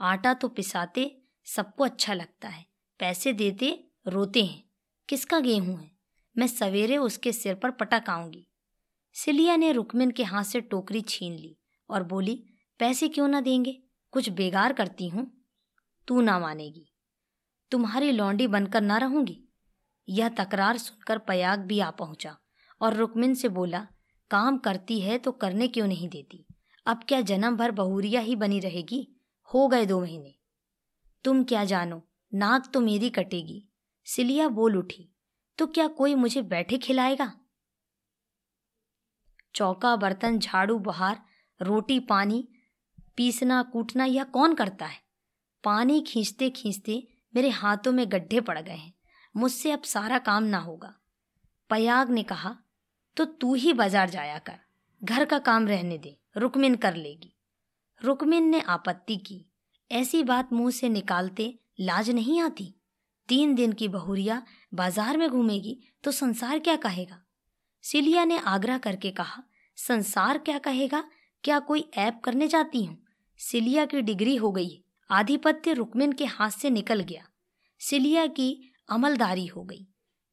आटा 0.00 0.34
तो 0.34 0.48
पिसाते, 0.48 1.22
सबको 1.44 1.84
अच्छा 1.84 2.14
लगता 2.14 2.48
है। 2.48 2.66
पैसे 2.98 3.32
देते, 3.32 3.90
रोते 4.06 4.44
हैं। 4.44 4.64
किसका 5.08 5.40
गेहूँ 5.40 5.80
है? 5.80 5.90
मैं 6.38 6.46
सवेरे 6.46 6.96
उसके 6.96 7.32
सिर 7.32 7.54
पर 7.54 7.70
पटक 7.70 8.04
आऊँगी। 8.08 8.48
सिलिया 9.12 9.56
ने 9.56 9.72
रुकमिन 9.72 10.10
के 10.10 10.24
हाथ 10.24 10.44
से 10.44 10.60
टोकरी 10.60 11.00
छीन 11.00 11.32
ली 11.32 11.58
और 11.90 12.02
बोली, 12.02 12.44
पैसे 12.78 13.08
क्यों 13.08 13.28
ना 13.28 13.40
देंगे? 13.40 13.82
कुछ 14.10 14.28
बेगार 14.28 14.72
करती 14.72 15.08
हूँ। 15.08 15.37
तू 16.08 16.20
ना 16.20 16.38
मानेगी। 16.38 16.92
तुम्हारी 17.70 18.10
लौंडी 18.12 18.46
बनकर 18.46 18.80
ना 18.80 18.98
रहूँगी। 18.98 19.44
यह 20.08 20.28
तकरार 20.28 20.78
सुनकर 20.78 21.18
पयाग 21.18 21.60
भी 21.60 21.80
आ 21.80 21.90
पहुँचा 21.90 22.36
और 22.80 22.94
रुकमिन 22.94 23.34
से 23.34 23.48
बोला, 23.48 23.86
काम 24.30 24.58
करती 24.58 25.00
है 25.00 25.18
तो 25.18 25.32
करने 25.32 25.68
क्यों 25.68 25.86
नहीं 25.86 26.08
देती? 26.08 26.46
अब 26.86 27.00
क्या 27.08 27.20
जन्म 27.20 27.56
भर 27.56 27.70
बहुरिया 27.70 28.20
ही 28.20 28.36
बनी 28.36 28.60
रहेगी? 28.60 29.16
हो 29.54 29.68
गए 29.68 29.86
दो 29.86 30.00
महीने। 30.00 30.34
तुम 31.24 31.44
क्या 31.44 31.64
जानो, 31.64 32.02
नाक 32.34 32.70
तो 32.74 32.80
मेरी 32.80 33.10
कटेगी। 33.10 33.68
सिलिया 34.04 34.48
बोल 34.48 34.76
उठी 34.76 35.14
तो 35.58 35.66
क्या 35.66 35.88
कोई 35.88 36.14
मुझे 36.14 36.42
बैठे 36.42 36.78
खिलाएगा? 36.78 37.32
चौका, 39.54 39.96
बर्तन, 39.96 40.38
झाड़ू, 40.38 40.78
बहार, 40.78 41.22
रोटी, 41.62 42.00
पानी, 42.00 42.48
पीसना, 43.16 43.62
कूटना, 43.62 44.04
यह 44.04 44.24
कौन 44.24 44.54
करता 44.54 44.86
है? 44.86 45.07
पानी 45.64 46.00
खींचते 46.00 46.50
खींचते 46.50 47.02
मेरे 47.34 47.48
हाथों 47.50 47.92
में 47.92 48.04
गड्ढे 48.12 48.40
पड़ 48.40 48.58
गए 48.58 48.72
हैं। 48.72 48.92
मुझसे 49.34 49.70
अब 49.72 49.82
सारा 49.82 50.18
काम 50.18 50.44
ना 50.44 50.58
होगा। 50.58 50.94
पयाग 51.70 52.10
ने 52.10 52.22
कहा 52.22 52.56
तो 53.16 53.24
तू 53.24 53.54
ही 53.54 53.72
बाज़ार 53.72 54.10
जाया 54.10 54.38
कर। 54.38 54.58
घर 55.02 55.24
का 55.24 55.38
काम 55.38 55.66
रहने 55.68 55.98
दे। 55.98 56.16
रुकमिन 56.36 56.74
कर 56.76 56.94
लेगी। 56.94 57.34
रुकमिन 58.00 58.48
ने 58.48 58.60
आपत्ति 58.60 59.16
की। 59.16 59.44
ऐसी 59.90 60.22
बात 60.24 60.52
मुँह 60.52 60.70
से 60.70 60.88
निकालते 60.88 61.54
लाज 61.80 62.10
नहीं 62.10 62.40
आती। 62.40 62.74
तीन 63.28 63.54
दिन 63.54 63.72
की 63.72 63.88
बहुरिया 63.88 64.42
बाज़ार 64.74 65.16
में 65.16 65.28
घूमेगी 65.30 65.78
तो 66.04 66.10
संसार 66.10 66.58
क्या 66.58 66.76
कहेगा? 66.76 67.22
सिलिया 67.84 68.24
ने 68.24 68.38
आग्रह 68.38 68.78
करके 68.78 69.10
कहा, 69.10 69.42
संसार 69.78 70.38
क्या 70.38 70.58
कहेगा? 70.58 71.04
क्या 71.44 71.58
कोई 71.58 71.88
ऐप 71.96 72.20
करने 72.24 72.48
जाती 72.48 72.84
हूँ? 72.84 72.96
सिलिया 73.40 73.84
की 73.84 74.00
डिग्री 74.02 74.36
हो 74.36 74.50
गई 74.52 74.68
आधिपत्य 75.10 75.72
रुकमिन 75.72 76.12
के 76.12 76.24
हाथ 76.24 76.50
से 76.50 76.70
निकल 76.70 77.00
गया। 77.00 77.28
सिलिया 77.78 78.26
की 78.26 78.72
अमलदारी 78.90 79.46
हो 79.46 79.64
गई। 79.64 79.86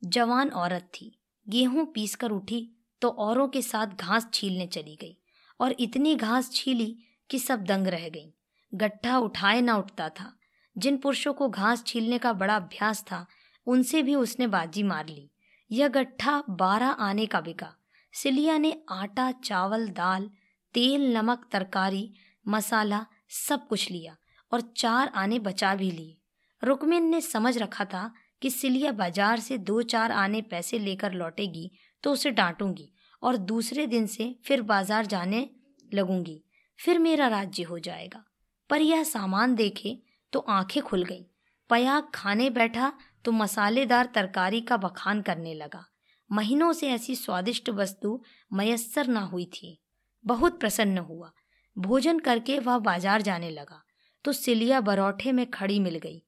जवान 0.03 0.49
औरत 0.49 0.81
थी। 0.81 1.19
गेहूँ 1.49 1.85
पीस 1.85 2.15
कर 2.15 2.31
उठी 2.31 2.71
तो 3.01 3.09
औरों 3.09 3.47
के 3.47 3.61
साथ 3.61 3.87
घास 3.87 4.29
छीलने 4.33 4.67
चली 4.67 4.95
गई 4.95 5.17
और 5.59 5.75
इतनी 5.79 6.15
घास 6.15 6.51
छीली 6.51 6.97
कि 7.29 7.39
सब 7.39 7.63
दंग 7.63 7.87
रह 7.87 8.09
गई। 8.09 8.33
गट्ठा 8.73 9.17
उठाए 9.17 9.61
ना 9.61 9.77
उठता 9.77 10.09
था। 10.09 10.39
जिन 10.77 10.97
पुरुषों 10.97 11.33
को 11.33 11.49
घास 11.49 11.83
छीलने 11.83 12.17
का 12.17 12.33
बड़ा 12.33 12.55
अभ्यास 12.55 13.03
था, 13.03 13.27
उनसे 13.65 14.03
भी 14.03 14.15
उसने 14.15 14.47
बाजी 14.47 14.83
मार 14.83 15.07
ली। 15.07 15.31
यह 15.71 15.87
गट्ठा 15.87 16.43
बारह 16.49 16.87
आने 16.87 17.25
का 17.25 17.41
बिका। 17.41 17.75
सिलिया 18.13 18.57
ने 18.57 18.81
आटा, 18.89 19.31
चावल, 19.31 19.87
दाल, 19.87 20.29
तेल, 20.73 21.17
नमक, 21.17 21.49
तरकारी, 21.51 22.13
मसाला 22.47 23.05
सब 23.29 23.67
कुछ 23.67 23.91
लिया। 23.91 24.17
और 24.55 24.61
चार 24.77 25.11
आने 25.15 25.39
बचा 25.41 25.73
भी 25.75 25.89
लिए। 25.91 26.17
रुकमिन 26.61 27.03
ने 27.03 27.19
समझ 27.21 27.57
रखा 27.57 27.85
था 27.85 28.11
कि 28.41 28.49
सिलिया 28.49 28.91
बाज़ार 28.93 29.39
से 29.39 29.57
दो 29.59 29.81
चार 29.83 30.11
आने 30.13 30.41
पैसे 30.41 30.79
लेकर 30.79 31.13
लौटेगी 31.13 31.69
तो 32.03 32.11
उसे 32.11 32.31
डांटूँगी 32.31 32.89
और 33.21 33.37
दूसरे 33.37 33.85
दिन 33.87 34.05
से 34.07 34.35
फिर 34.45 34.61
बाज़ार 34.63 35.05
जाने 35.05 35.47
लगूँगी। 35.93 36.41
फिर 36.79 36.99
मेरा 36.99 37.27
राज्य 37.27 37.63
हो 37.63 37.79
जाएगा। 37.79 38.23
पर 38.69 38.81
यह 38.81 39.03
सामान 39.03 39.55
देखे 39.55 39.97
तो 40.33 40.39
आँखें 40.39 40.81
खुल 40.83 41.03
गई। 41.03 41.25
पयाग 41.69 42.11
खाने 42.15 42.49
बैठा 42.49 42.91
तो 43.25 43.31
मसालेदार 43.31 44.09
तरकारी 44.15 44.61
का 44.61 44.77
बखान 44.77 45.21
करने 45.21 45.53
लगा। 45.53 45.85
महीनों 46.29 46.71
से 46.73 46.89
ऐसी 46.89 47.15
स्वादिष्ट 47.15 47.69
वस्तु 47.69 48.19
मयसर 48.53 49.07
ना 49.07 49.21
हुई 49.23 49.45
थी। 49.53 49.79
बहुत 50.25 50.59
प्रसन्न 50.59 50.97
हुआ। 50.99 51.31
भोजन 51.75 52.19
करके 52.19 52.59
वह 52.59 52.77
बाज़ार 52.79 53.21
जाने 53.21 53.49
लगा। 53.49 53.81
तो 54.25 54.33
सिलिया 54.33 54.81
बरौठे 54.81 55.31
में 55.31 55.49
खड़ी 55.49 55.79
मिल 55.79 55.97
गई। 55.97 56.23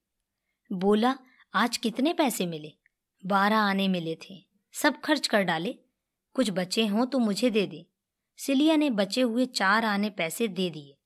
बोला, 0.71 1.17
आज 1.53 1.77
कितने 1.77 2.13
पैसे 2.13 2.45
मिले? 2.45 2.73
बारह 3.25 3.57
आने 3.57 3.87
मिले 3.87 4.15
थे। 4.15 4.45
सब 4.73 5.01
खर्च 5.01 5.27
कर 5.27 5.41
डाले। 5.41 5.75
कुछ 6.33 6.51
बचे 6.51 6.87
हों 6.87 7.05
तो 7.05 7.19
मुझे 7.19 7.49
दे 7.49 7.67
दे। 7.67 7.87
सिलिया 8.37 8.75
ने 8.75 8.89
बचे 8.89 9.21
हुए 9.21 9.45
चार 9.45 9.85
आने 9.85 10.09
पैसे 10.09 10.47
दे 10.47 10.69
दिए। 10.69 10.97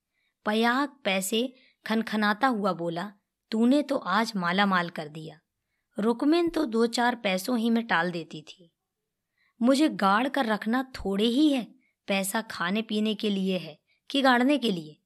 पयाग 0.45 0.89
पैसे 1.03 1.53
खनखनाता 1.85 2.47
हुआ 2.47 2.73
बोला, 2.73 3.13
तूने 3.51 3.81
तो 3.81 3.95
आज 3.95 4.33
माला 4.35 4.65
माल 4.65 4.89
कर 4.89 5.07
दिया। 5.07 5.39
रुकमिन 5.99 6.49
तो 6.49 6.65
दो 6.65 6.87
चार 6.87 7.15
पैसों 7.15 7.57
ही 7.57 7.69
में 7.69 7.87
टाल 7.87 8.11
देती 8.11 8.41
थी। 8.41 8.71
मुझे 9.61 9.89
गाड़ 9.89 10.27
कर 10.27 10.45
रखना 10.45 10.83
थोड़े 10.83 11.25
ही 11.25 11.53
है। 11.53 11.75
पैसा 12.07 12.41
खाने 12.41 12.81
पीने 12.81 13.15
के 13.15 13.29
लिए 13.29 13.57
है 13.57 13.79
कि 14.09 14.21
गाड़ने 14.21 14.57
के 14.57 14.71
लिए? 14.71 14.97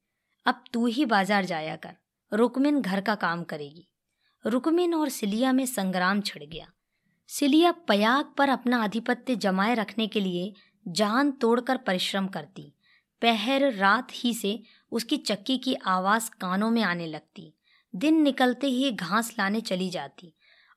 अब 0.46 0.64
तू 0.74 0.86
ही 0.86 1.06
बाज़ार 1.06 1.46
जाया 1.46 1.76
कर। 1.76 1.96
रुकमिन 2.32 2.82
घर 2.82 3.02
का 3.02 3.16
काम 3.16 3.44
करेगी। 3.44 3.88
रुकमिन 4.46 4.94
और 4.94 5.10
सिलिया 5.10 5.52
में 5.54 5.66
संग्राम 5.66 6.22
छिड़ 6.22 6.44
गया। 6.44 6.72
सिलिया 7.30 7.72
पयाग 7.88 8.34
पर 8.38 8.50
अपना 8.50 8.84
आधिपत्य 8.84 9.36
जमाए 9.36 9.76
रखने 9.76 10.08
के 10.08 10.20
लिए 10.20 10.54
जान 10.86 11.32
तोड़कर 11.32 11.78
परिश्रम 11.78 12.28
करती। 12.28 12.72
पहर 13.22 13.72
रात 13.74 14.08
ही 14.14 14.34
से 14.34 14.60
उसकी 14.92 15.18
चक्की 15.18 15.58
की 15.58 15.74
आवाज़ 15.88 16.30
कानों 16.42 16.70
में 16.70 16.82
आने 16.84 17.08
लगती। 17.08 17.54
दिन 17.94 18.22
निकलते 18.22 18.68
ही 18.68 18.92
घास 18.92 19.34
लाने 19.40 19.62
चली 19.62 19.90
जाती 19.90 20.34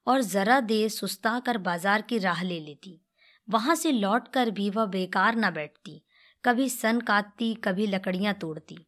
और 0.06 0.20
ज़रा 0.22 0.60
देर 0.60 0.88
सुस्ता 0.88 1.38
कर 1.40 1.58
बाज़ार 1.58 2.02
की 2.02 2.18
राह 2.18 2.42
ले 2.42 2.60
लेती। 2.60 3.00
वहाँ 3.48 3.74
से 3.74 3.92
लौट 3.92 4.28
कर 4.28 4.50
भी 4.50 4.70
वह 4.70 4.86
बेकार 4.86 5.36
न 5.36 5.50
बैठती। 5.50 6.02
कभी 6.44 6.68
सन 6.68 7.00
काटती, 7.00 7.54
कभी 7.54 7.86
लकड़ियाँ 7.86 8.34
तोड़ती। 8.34 8.86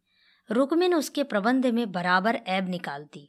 रुकमिन 0.50 0.94
उसके 0.94 1.22
प्रबंध 1.22 1.66
में 1.66 1.92
बराबर 1.92 2.34
ऐब 2.34 2.68
निकालती 2.68 3.28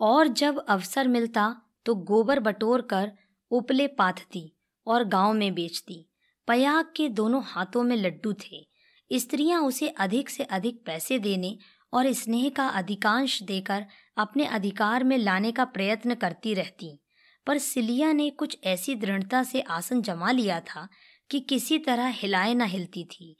और 0.00 0.28
जब 0.28 0.58
अवसर 0.68 1.08
मिलता 1.08 1.56
तो 1.86 1.94
गोबर 1.94 2.40
बटोर 2.40 2.82
कर 2.82 3.12
उपले 3.50 3.86
पाथती 3.86 4.52
और 4.86 5.04
गाँव 5.04 5.32
में 5.32 5.54
बेचती। 5.54 6.08
पयाग 6.48 6.92
के 6.96 7.08
दोनों 7.08 7.42
हाथों 7.44 7.82
में 7.82 7.96
लड्डू 7.96 8.32
थे। 8.32 8.66
स्त्रियाँ 9.10 9.62
उसे 9.62 9.88
अधिक 9.88 10.28
से 10.28 10.42
अधिक 10.42 10.82
पैसे 10.86 11.18
देने 11.18 11.58
और 11.92 12.12
स्नेह 12.12 12.48
का 12.48 12.68
अधिकांश 12.68 13.42
देकर 13.42 13.86
अपने 14.16 14.46
अधिकार 14.46 15.04
में 15.04 15.18
लाने 15.18 15.52
का 15.52 15.64
प्रयत्न 15.64 16.14
करती 16.14 16.54
रहती। 16.54 17.02
पर 17.46 17.58
सिलिया 17.58 18.12
ने 18.12 18.30
कुछ 18.30 18.58
ऐसी 18.64 18.94
दृढ़ता 18.94 19.42
से 19.42 19.60
आसन 19.60 20.02
जमा 20.02 20.30
लिया 20.30 20.60
था 20.60 20.88
कि 21.30 21.40
किसी 21.40 21.78
तरह 21.78 22.06
हिलाए 22.06 22.54
न 22.54 22.62
हिलती 22.62 23.04
थी। 23.04 23.36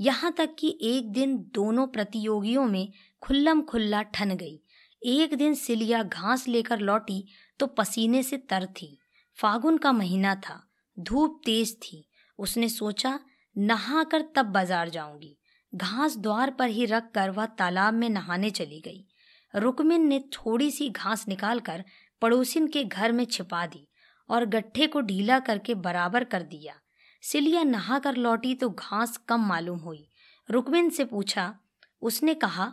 यहाँ 0.00 0.32
तक 0.32 0.54
कि 0.58 0.78
एक 0.82 1.10
दिन 1.12 1.36
दोनों 1.54 1.86
प्रतियोगियों 1.86 2.64
में 2.64 2.92
खुल्लम 3.22 3.60
खुल्ला 3.62 4.02
ठन 4.04 4.34
गई। 4.36 4.60
एक 5.02 5.34
दिन 5.34 5.54
सिलिया 5.54 6.02
घास 6.02 6.46
लेकर 6.48 6.78
लौटी 6.78 7.24
तो 7.60 7.66
पसीने 7.66 8.22
से 8.22 8.36
तर 8.50 8.66
थी। 8.66 8.96
फागुन 9.38 9.78
का 9.78 9.92
महीना 9.92 10.34
था, 10.34 10.62
धूप 10.96 11.40
तेज 11.44 11.76
थी। 11.76 12.04
उसने 12.38 12.68
सोचा 12.68 13.18
नहा 13.56 14.04
कर 14.04 14.24
तब 14.36 14.46
बाज़ार 14.46 14.88
जाऊँगी। 14.88 15.36
घास 15.72 16.16
द्वार 16.16 16.50
पर 16.50 16.68
ही 16.68 16.86
रख 16.86 17.10
कर 17.14 17.30
वह 17.30 17.46
तालाब 17.58 17.94
में 17.94 18.08
नहाने 18.08 18.50
चली 18.50 18.80
गई। 18.80 19.06
रुकमिन 19.54 20.06
ने 20.06 20.18
थोड़ी 20.32 20.70
सी 20.70 20.88
घास 20.88 21.28
निकालकर 21.28 21.84
पड़ोसिन 22.22 22.66
के 22.66 22.84
घर 22.84 23.12
में 23.12 23.24
छिपा 23.24 23.66
दी 23.66 23.86
और 24.28 24.44
गट्ठे 24.46 24.86
को 24.86 25.00
ढीला 25.00 25.38
करके 25.38 25.74
बराबर 25.76 26.24
कर 26.24 26.42
दिया। 26.42 26.74
सिलिया 27.22 27.62
नहा 27.62 27.98
कर 27.98 28.16
लौटी 28.16 28.54
तो 28.54 28.70
घास 28.70 29.16
कम 29.16 29.40
मालूम 29.40 29.78
हुई। 29.78 30.08
रुकमिन 30.50 30.90
से 30.90 31.04
पूछा 31.04 31.58
उसने 32.02 32.34
कहा 32.34 32.72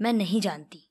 मैं 0.00 0.12
नहीं 0.12 0.40
जानती। 0.40 0.88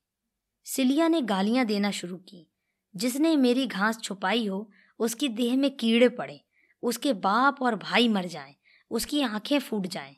सिलिया 0.65 1.07
ने 1.07 1.21
गालियाँ 1.21 1.65
देना 1.65 1.91
शुरू 1.91 2.17
की। 2.17 2.47
जिसने 2.95 3.35
मेरी 3.35 3.67
घास 3.67 4.01
छुपाई 4.01 4.47
हो 4.47 4.71
उसकी 4.99 5.29
देह 5.29 5.57
में 5.57 5.75
कीड़े 5.77 6.09
पड़े। 6.09 6.41
उसके 6.83 7.13
बाप 7.13 7.61
और 7.61 7.75
भाई 7.75 8.07
मर 8.07 8.25
जाएँ, 8.25 8.55
उसकी 8.91 9.21
आँखें 9.21 9.59
फूट 9.59 9.87
जाएँ। 9.87 10.15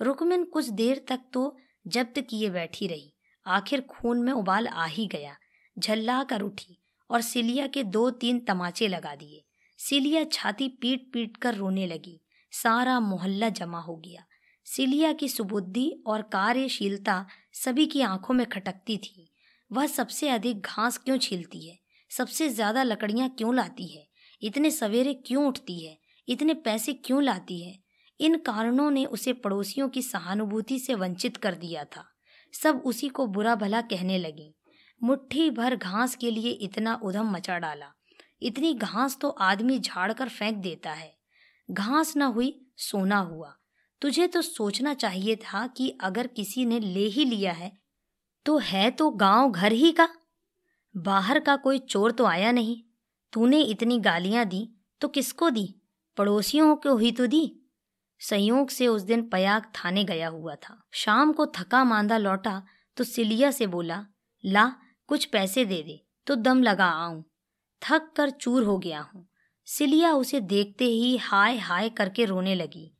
रुकमिन 0.00 0.44
कुछ 0.44 0.68
देर 0.68 1.04
तक 1.08 1.20
तो 1.32 1.56
जब्त 1.86 2.20
किए 2.20 2.50
बैठी 2.50 2.86
रही। 2.86 3.14
आखिर 3.46 3.80
खून 3.80 4.22
में 4.22 4.32
उबाल 4.32 4.66
आ 4.66 4.86
ही 4.86 5.06
गया। 5.06 5.36
झल्ला 5.78 6.24
कर 6.24 6.40
उठी 6.40 6.78
और 7.10 7.20
सिलिया 7.20 7.66
के 7.66 7.84
दो 7.84 8.10
तीन 8.10 8.38
तमाचे 8.38 8.88
लगा 8.88 9.14
दिए। 9.14 9.44
सिलिया 9.78 10.24
छाती 10.24 10.68
पीट 10.68 11.12
पीट 11.12 11.36
कर 11.36 11.54
रोने 11.54 11.86
लगी। 11.86 12.20
सारा 12.52 13.00
मोहल्ला 13.00 13.48
जमा 13.48 13.80
हो 13.80 13.96
गया। 13.96 14.24
सिलिया 14.64 15.12
की 15.12 15.28
सुबुद्धि 15.28 16.02
और 16.06 16.22
कार्यशीलता 16.22 17.26
सभी 17.52 17.86
की 17.86 18.00
आँखों 18.00 18.34
में 18.34 18.46
खटकती 18.46 18.96
थी। 18.96 19.32
वह 19.72 19.86
सबसे 19.86 20.28
अधिक 20.28 20.60
घास 20.60 20.98
क्यों 20.98 21.18
छीलती 21.18 21.68
है? 21.68 21.78
सबसे 22.10 22.48
ज़्यादा 22.48 22.82
लकड़ियाँ 22.82 23.28
क्यों 23.28 23.54
लाती 23.54 23.86
है? 23.86 24.06
इतने 24.42 24.70
सवेरे 24.70 25.14
क्यों 25.14 25.46
उठती 25.46 25.86
है? 25.86 25.98
इतने 26.28 26.54
पैसे 26.54 26.92
क्यों 26.92 27.22
लाती 27.22 27.62
है? 27.62 27.78
इन 28.20 28.38
कारणों 28.38 28.90
ने 28.90 29.04
उसे 29.04 29.32
पड़ोसियों 29.32 29.88
की 29.88 30.02
सहानुभूति 30.02 30.78
से 30.78 30.94
वंचित 30.94 31.36
कर 31.36 31.54
दिया 31.54 31.84
था। 31.84 32.04
सब 32.54 32.82
उसी 32.84 33.08
को 33.08 33.26
बुरा 33.26 33.54
भला 33.54 33.80
कहने 33.80 34.18
लगी। 34.18 34.54
मुट्ठी 35.02 35.50
भर 35.50 35.76
घास 35.76 36.16
के 36.16 36.30
लिए 36.30 36.50
इतना 36.50 37.00
उधम 37.04 37.30
मचा 37.30 37.58
डाला। 37.58 37.92
इतनी 38.42 38.74
घास 38.74 39.18
तो 39.20 39.28
आदमी 39.28 39.78
झाड़ 39.78 40.12
कर 40.12 40.28
फेंक 40.28 40.56
देता 40.56 40.90
है। 40.90 41.16
घास 41.70 42.16
न 42.16 42.22
हुई, 42.22 42.66
सोना 42.76 43.18
हुआ। 43.18 43.54
तुझे 44.02 44.26
तो 44.26 44.42
सोचना 44.42 44.94
चाहिए 44.94 45.36
था 45.36 45.66
कि 45.66 45.88
अगर 46.00 46.26
किसी 46.26 46.64
ने 46.66 46.80
ले 46.80 47.06
ही 47.06 47.24
लिया 47.24 47.52
है 47.52 47.72
तो 48.46 48.58
है 48.58 48.90
तो 48.90 49.10
गाँव 49.10 49.50
घर 49.50 49.72
ही 49.72 49.92
का। 49.92 50.08
बाहर 50.94 51.40
का 51.40 51.56
कोई 51.56 51.78
चोर 51.78 52.12
तो 52.12 52.24
आया 52.24 52.52
नहीं। 52.52 52.82
तूने 53.32 53.60
इतनी 53.60 53.98
गालियाँ 53.98 54.44
दी 54.44 54.68
तो 55.00 55.08
किसको 55.08 55.50
दी? 55.50 55.74
पड़ोसियों 56.16 56.76
को 56.76 56.96
ही 56.96 57.12
तो 57.12 57.26
दी। 57.26 57.54
संयोग 58.20 58.70
से 58.70 58.88
उस 58.88 59.02
दिन 59.02 59.28
पयाग 59.28 59.62
थाने 59.74 60.04
गया 60.04 60.28
हुआ 60.28 60.54
था। 60.54 60.82
शाम 60.92 61.32
को 61.32 61.46
थका 61.46 61.82
मांदा 61.84 62.18
लौटा 62.18 62.62
तो 62.96 63.04
सिलिया 63.04 63.50
से 63.50 63.66
बोला, 63.66 64.04
ला, 64.44 64.72
कुछ 65.08 65.24
पैसे 65.24 65.64
दे 65.64 65.82
दे 65.82 66.04
तो 66.26 66.34
दम 66.34 66.62
लगा 66.62 66.86
आऊँ। 66.86 67.24
थक 67.82 68.12
कर 68.16 68.30
चूर 68.30 68.62
हो 68.62 68.78
गया 68.78 69.00
हूँ। 69.00 69.28
सिलिया 69.64 70.12
उसे 70.12 70.40
देखते 70.40 70.84
ही 70.84 71.16
हाय 71.16 71.56
हाय 71.56 71.88
करके 71.88 72.24
रोने 72.24 72.54
लगी। 72.54 72.94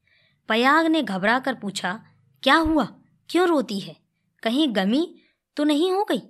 पयाग 0.48 0.86
ने 0.86 1.02
घबरा 1.02 1.38
कर 1.38 1.54
पूछा, 1.54 2.04
क्या 2.42 2.54
हुआ? 2.54 2.84
क्यों 3.28 3.48
रोती 3.48 3.80
है? 3.80 3.96
कहीं 4.42 4.76
गमी 4.76 5.22
तो 5.56 5.64
नहीं 5.64 5.92
हो 5.92 6.04
गई? 6.04 6.20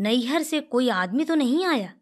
नैहर 0.00 0.42
से 0.42 0.60
कोई 0.60 0.88
आदमी 0.88 1.24
तो 1.24 1.34
नहीं 1.34 1.66
आया? 1.66 1.92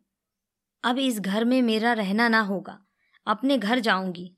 अब 0.85 0.99
इस 0.99 1.20
घर 1.20 1.44
में 1.44 1.62
मेरा 1.62 1.92
रहना 1.92 2.28
ना 2.28 2.40
होगा। 2.40 2.85
अपने 3.26 3.58
घर 3.58 3.78
जाऊँगी। 3.78 4.37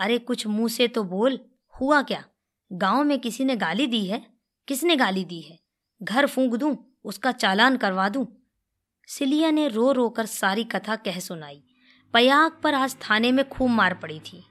अरे 0.00 0.18
कुछ 0.18 0.46
मुँह 0.46 0.68
से 0.68 0.88
तो 0.88 1.04
बोल, 1.04 1.40
हुआ 1.80 2.02
क्या? 2.02 2.24
गाँव 2.72 3.04
में 3.04 3.18
किसी 3.18 3.44
ने 3.44 3.56
गाली 3.56 3.86
दी 3.86 4.06
है? 4.06 4.26
किसने 4.68 4.96
गाली 4.96 5.24
दी 5.24 5.40
है? 5.40 5.60
घर 6.02 6.26
फूंक 6.26 6.54
दूँ, 6.54 6.98
उसका 7.04 7.32
चालान 7.32 7.76
करवा 7.76 8.08
दूँ? 8.08 8.39
सिलिया 9.18 9.50
ने 9.50 9.68
रो 9.68 9.92
रो 9.92 10.08
कर 10.08 10.26
सारी 10.26 10.64
कथा 10.64 10.96
कह 10.96 11.18
सुनाई। 11.18 11.62
पयाग 12.12 12.52
पर 12.62 12.74
आज 12.74 12.96
थाने 12.96 13.32
में 13.32 13.48
खूब 13.48 13.70
मार 13.70 13.94
पड़ी 13.94 14.20
थी। 14.20 14.44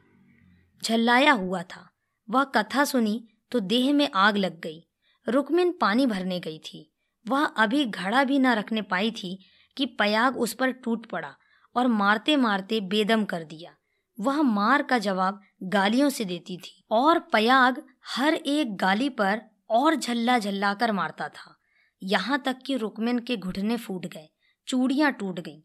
झल्लाया 0.84 1.32
हुआ 1.32 1.64
था। 1.64 1.90
वह 2.30 2.44
कथा 2.44 2.84
सुनी 2.84 3.28
तो 3.52 3.60
देह 3.60 3.94
में 3.94 4.10
आग 4.16 4.38
लग 4.38 4.60
गई। 4.60 4.88
रुकमिन 5.30 5.72
पानी 5.72 6.06
भरने 6.06 6.40
गई 6.40 6.58
थी। 6.58 6.94
वह 7.28 7.46
अभी 7.46 7.86
घड़ा 7.86 8.24
भी 8.24 8.40
न 8.40 8.48
रखने 8.48 8.82
पाई 8.82 9.12
थी 9.12 9.46
कि 9.78 9.86
पयाग 9.86 10.38
उस 10.38 10.54
पर 10.54 10.72
टूट 10.72 11.06
पड़ा 11.06 11.36
और 11.76 11.88
मारते 11.88 12.36
मारते 12.36 12.82
बेदम 12.82 13.26
कर 13.26 13.44
दिया। 13.44 13.76
वह 14.20 14.42
मार 14.42 14.82
का 14.82 14.98
जवाब 14.98 15.42
गालियों 15.64 16.10
से 16.10 16.26
देती 16.26 16.58
थी 16.58 16.84
और 16.92 17.20
पयाग 17.20 17.84
हर 18.08 18.34
एक 18.34 18.76
गाली 18.76 19.10
पर 19.10 19.42
और 19.70 19.96
झल्ला 19.96 20.40
झल्ला 20.40 20.74
कर 20.74 20.92
मारता 20.92 21.28
था। 21.28 21.60
यहाँ 22.04 22.42
तक 22.46 22.58
कि 22.66 22.78
रुकमिन 22.78 23.20
के 23.20 23.38
घुटने 23.38 23.78
फूट 23.78 24.06
गए। 24.06 24.30
चूड़ियाँ 24.70 25.12
टूट 25.12 25.40
गईं। 25.40 25.62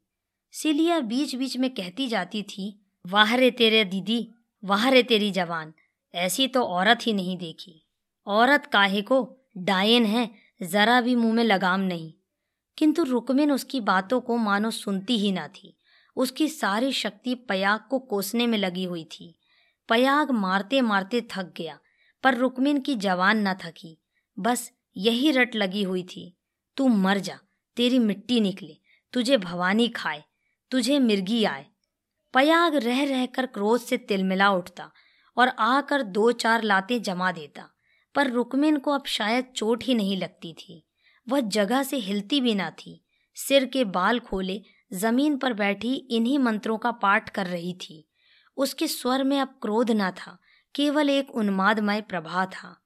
सिलिया 0.52 1.00
बीच 1.00 1.34
बीच 1.34 1.56
में 1.56 1.74
कहती 1.74 2.08
जाती 2.08 2.42
थी 2.42 2.86
वाह 3.06 3.34
रे 3.34 3.50
तेरे 3.50 3.84
दीदी 3.84 4.30
वाह 4.64 4.88
रे 4.88 5.02
तेरी 5.02 5.30
जवान, 5.30 5.72
ऐसी 6.14 6.48
तो 6.48 6.62
औरत 6.62 6.98
ही 7.02 7.12
नहीं 7.12 7.36
देखी। 7.36 7.86
औरत 8.26 8.66
काहे 8.66 9.02
को? 9.02 9.36
डायन 9.56 10.04
है, 10.04 10.30
जरा 10.62 11.00
भी 11.00 11.14
मुँह 11.14 11.34
में 11.34 11.44
लगाम 11.44 11.80
नहीं। 11.80 12.12
किंतु 12.78 13.02
रुकमिन 13.02 13.52
उसकी 13.52 13.80
बातों 13.80 14.20
को 14.20 14.36
मानो 14.36 14.70
सुनती 14.70 15.18
ही 15.18 15.32
ना 15.32 15.48
थी। 15.48 15.76
उसकी 16.16 16.48
सारी 16.48 16.92
शक्ति 16.92 17.34
पयाग 17.34 17.80
को 17.90 17.98
कोसने 17.98 18.46
में 18.46 18.58
लगी 18.58 18.84
हुई 18.84 19.04
थी। 19.04 19.38
पयाग 19.88 20.30
मारते 20.30 20.80
मारते 20.80 21.28
थक 21.30 21.52
गया, 21.56 21.78
पर 22.22 22.34
रुकमिन 22.34 22.80
की 22.80 22.94
जवान 22.94 23.48
न 23.48 23.54
थकी। 23.54 23.98
बस 24.38 24.72
यही 24.96 25.30
रट 25.30 25.54
लगी 25.54 25.82
हुई 25.82 26.02
थी, 26.02 26.36
तू 26.76 26.88
मर 26.88 27.18
जा, 27.18 27.38
तेरी 27.76 27.98
मिट्टी 27.98 28.40
निकले 28.40 28.76
तुझे 29.14 29.36
भवानी 29.36 29.88
खाए, 29.88 30.24
तुझे 30.70 30.98
मिर्गी 30.98 31.44
आए। 31.44 31.66
पयाग 32.34 32.74
रह 32.74 33.04
रहकर 33.04 33.46
क्रोध 33.46 33.80
से 33.80 33.96
तिलमिला 33.96 34.50
उठता 34.50 34.90
और 35.36 35.48
आकर 35.48 36.02
दो 36.02 36.32
चार 36.32 36.62
लाते 36.62 37.00
जमा 37.00 37.32
देता, 37.32 37.68
पर 38.14 38.30
रुकमिन 38.30 38.76
को 38.76 38.90
अब 38.90 39.04
शायद 39.06 39.44
चोट 39.56 39.84
ही 39.84 39.94
नहीं 39.94 40.16
लगती 40.16 40.52
थी। 40.52 40.86
वह 41.28 41.40
जगह 41.40 41.82
से 41.82 41.96
हिलती 41.96 42.40
भी 42.40 42.54
ना 42.54 42.70
थी। 42.70 43.04
सिर 43.34 43.64
के 43.64 43.84
बाल 43.84 44.20
खोले, 44.20 44.62
ज़मीन 44.92 45.36
पर 45.36 45.52
बैठी 45.52 45.94
इन्हीं 45.94 46.38
मंत्रों 46.38 46.78
का 46.78 46.90
पाठ 46.90 47.28
कर 47.28 47.46
रही 47.46 47.74
थी। 47.74 48.10
उसके 48.56 48.88
स्वर 48.88 49.24
में 49.24 49.40
अब 49.40 49.58
क्रोध 49.62 49.90
न 49.90 50.10
था, 50.10 50.38
केवल 50.74 51.10
एक 51.10 51.30
उन्मादमय 51.30 52.00
प्रभा 52.00 52.46
था। 52.46 52.80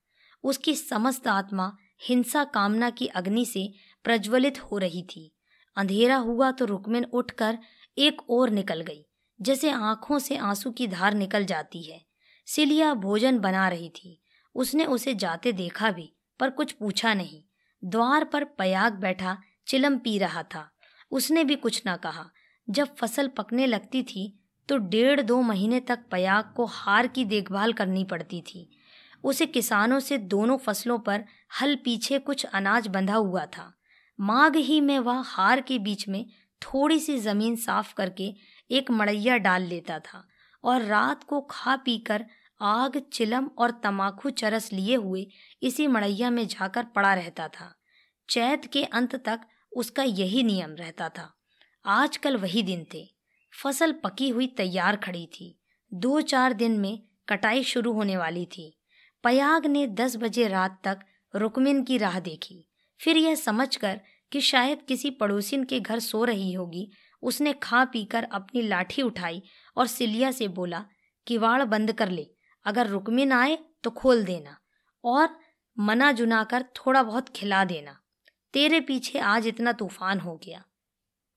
उसकी 0.44 0.74
समस्त 0.74 1.28
आत्मा 1.28 1.76
हिंसा 2.02 2.44
कामना 2.44 2.90
की 2.90 3.06
अग्नि 3.06 3.44
से 3.44 3.72
प्रज्वलित 4.04 4.58
हो 4.58 4.78
रही 4.78 5.02
थी। 5.02 5.37
अंधेरा 5.78 6.16
हुआ 6.16 6.50
तो 6.50 6.64
रुकमिन 6.64 7.04
उठकर 7.04 7.58
एक 7.98 8.22
ओर 8.30 8.50
निकल 8.50 8.80
गई, 8.80 9.04
जैसे 9.40 9.70
आँखों 9.70 10.18
से 10.18 10.36
आँसू 10.36 10.70
की 10.70 10.86
धार 10.86 11.14
निकल 11.14 11.44
जाती 11.44 11.82
है। 11.82 12.00
सिलिया 12.48 12.92
भोजन 12.94 13.38
बना 13.38 13.68
रही 13.68 13.88
थी। 13.88 14.20
उसने 14.54 14.84
उसे 14.84 15.14
जाते 15.14 15.52
देखा 15.52 15.90
भी, 15.90 16.12
पर 16.40 16.50
कुछ 16.50 16.72
पूछा 16.72 17.14
नहीं। 17.14 17.42
द्वार 17.82 18.24
पर 18.24 18.44
पयाग 18.44 18.92
बैठा, 18.92 19.36
चिलम 19.66 19.98
पी 19.98 20.18
रहा 20.18 20.42
था। 20.44 20.68
उसने 21.10 21.44
भी 21.44 21.54
कुछ 21.56 21.82
ना 21.86 21.96
कहा। 21.96 22.24
जब 22.68 22.94
फ़सल 22.96 23.28
पकने 23.28 23.66
लगती 23.66 24.02
थी 24.02 24.34
तो 24.68 24.76
डेढ़ 24.78 25.20
दो 25.20 25.40
महीने 25.42 25.80
तक 25.80 25.98
पयाग 26.10 26.52
को 26.56 26.64
हार 26.64 27.06
की 27.06 27.24
देखभाल 27.24 27.72
करनी 27.72 28.04
पड़ती 28.04 28.40
थी। 28.40 28.68
उसे 29.24 29.46
किसानों 29.46 30.00
से 30.00 30.18
दोनों 30.18 30.56
फ़सलों 30.56 30.98
पर 30.98 31.24
हल 31.60 31.74
पीछे 31.76 32.18
कुछ 32.18 32.44
अनाज 32.44 32.86
बंधा 32.86 33.14
हुआ 33.14 33.44
था। 33.46 33.72
माघ 34.20 34.56
ही 34.56 34.80
में 34.80 34.98
वह 34.98 35.22
हार 35.26 35.60
के 35.60 35.78
बीच 35.78 36.08
में 36.08 36.26
थोड़ी 36.62 37.00
सी 37.00 37.18
ज़मीन 37.18 37.56
साफ़ 37.56 37.94
करके 37.94 38.34
एक 38.70 38.90
मड़ैया 38.90 39.36
डाल 39.36 39.62
लेता 39.62 39.98
था 39.98 40.28
और 40.64 40.82
रात 40.82 41.24
को 41.24 41.40
खा 41.40 41.76
पीकर 41.76 42.26
आग, 42.60 43.02
चिलम 43.12 43.50
और 43.58 43.70
तमाकू 43.70 44.30
चरस 44.30 44.72
लिए 44.72 44.94
हुए 44.94 45.26
इसी 45.62 45.86
मड़ैया 45.86 46.30
में 46.30 46.46
जाकर 46.46 46.84
पड़ा 46.84 47.14
रहता 47.14 47.48
था। 47.48 47.80
चैत 48.30 48.66
के 48.72 48.84
अंत 48.84 49.16
तक 49.16 49.40
उसका 49.76 50.02
यही 50.02 50.42
नियम 50.42 50.74
रहता 50.74 51.08
था। 51.08 51.34
आजकल 51.86 52.36
वही 52.36 52.62
दिन 52.62 52.86
थे। 52.94 53.08
फ़सल 53.62 53.92
पकी 53.92 54.28
हुई 54.28 54.46
तैयार 54.46 54.96
खड़ी 54.96 55.26
थी। 55.26 55.58
दो 55.94 56.20
चार 56.20 56.52
दिन 56.52 56.78
में 56.78 57.02
कटाई 57.28 57.62
शुरू 57.62 57.92
होने 57.92 58.16
वाली 58.16 58.46
थी। 58.46 58.78
पयाग 59.24 59.66
ने 59.66 59.86
दस 59.86 60.16
बजे 60.16 60.48
रात 60.48 60.80
तक 60.84 61.00
रुकमिन 61.34 61.82
की 61.82 61.98
राह 61.98 62.20
देखी। 62.20 62.67
फिर 63.00 63.16
यह 63.16 63.34
समझकर 63.34 64.00
कि 64.32 64.40
शायद 64.40 64.82
किसी 64.82 65.10
पड़ोसिन 65.10 65.64
के 65.64 65.80
घर 65.80 65.98
सो 65.98 66.24
रही 66.24 66.52
होगी। 66.52 66.90
उसने 67.22 67.52
खा 67.52 67.84
पीकर 67.84 68.24
अपनी 68.24 68.62
लाठी 68.62 69.02
उठाई 69.02 69.42
और 69.76 69.86
सिलिया 69.86 70.30
से 70.30 70.48
बोला, 70.48 70.84
किवाड़ 71.26 71.62
बंद 71.64 71.92
कर 71.92 72.08
ले। 72.08 72.26
अगर 72.66 72.86
रुकमिन 72.86 73.32
आए 73.32 73.58
तो 73.84 73.90
खोल 73.90 74.24
देना 74.24 74.56
और 75.04 75.28
मना 75.76 76.10
जुना 76.12 76.42
कर 76.44 76.64
थोड़ा 76.76 77.02
बहुत 77.02 77.28
खिला 77.28 77.64
देना। 77.64 77.98
तेरे 78.54 78.80
पीछे 78.80 79.18
आज 79.18 79.46
इतना 79.46 79.72
तूफ़ान 79.72 80.20
हो 80.20 80.34
गया। 80.36 80.64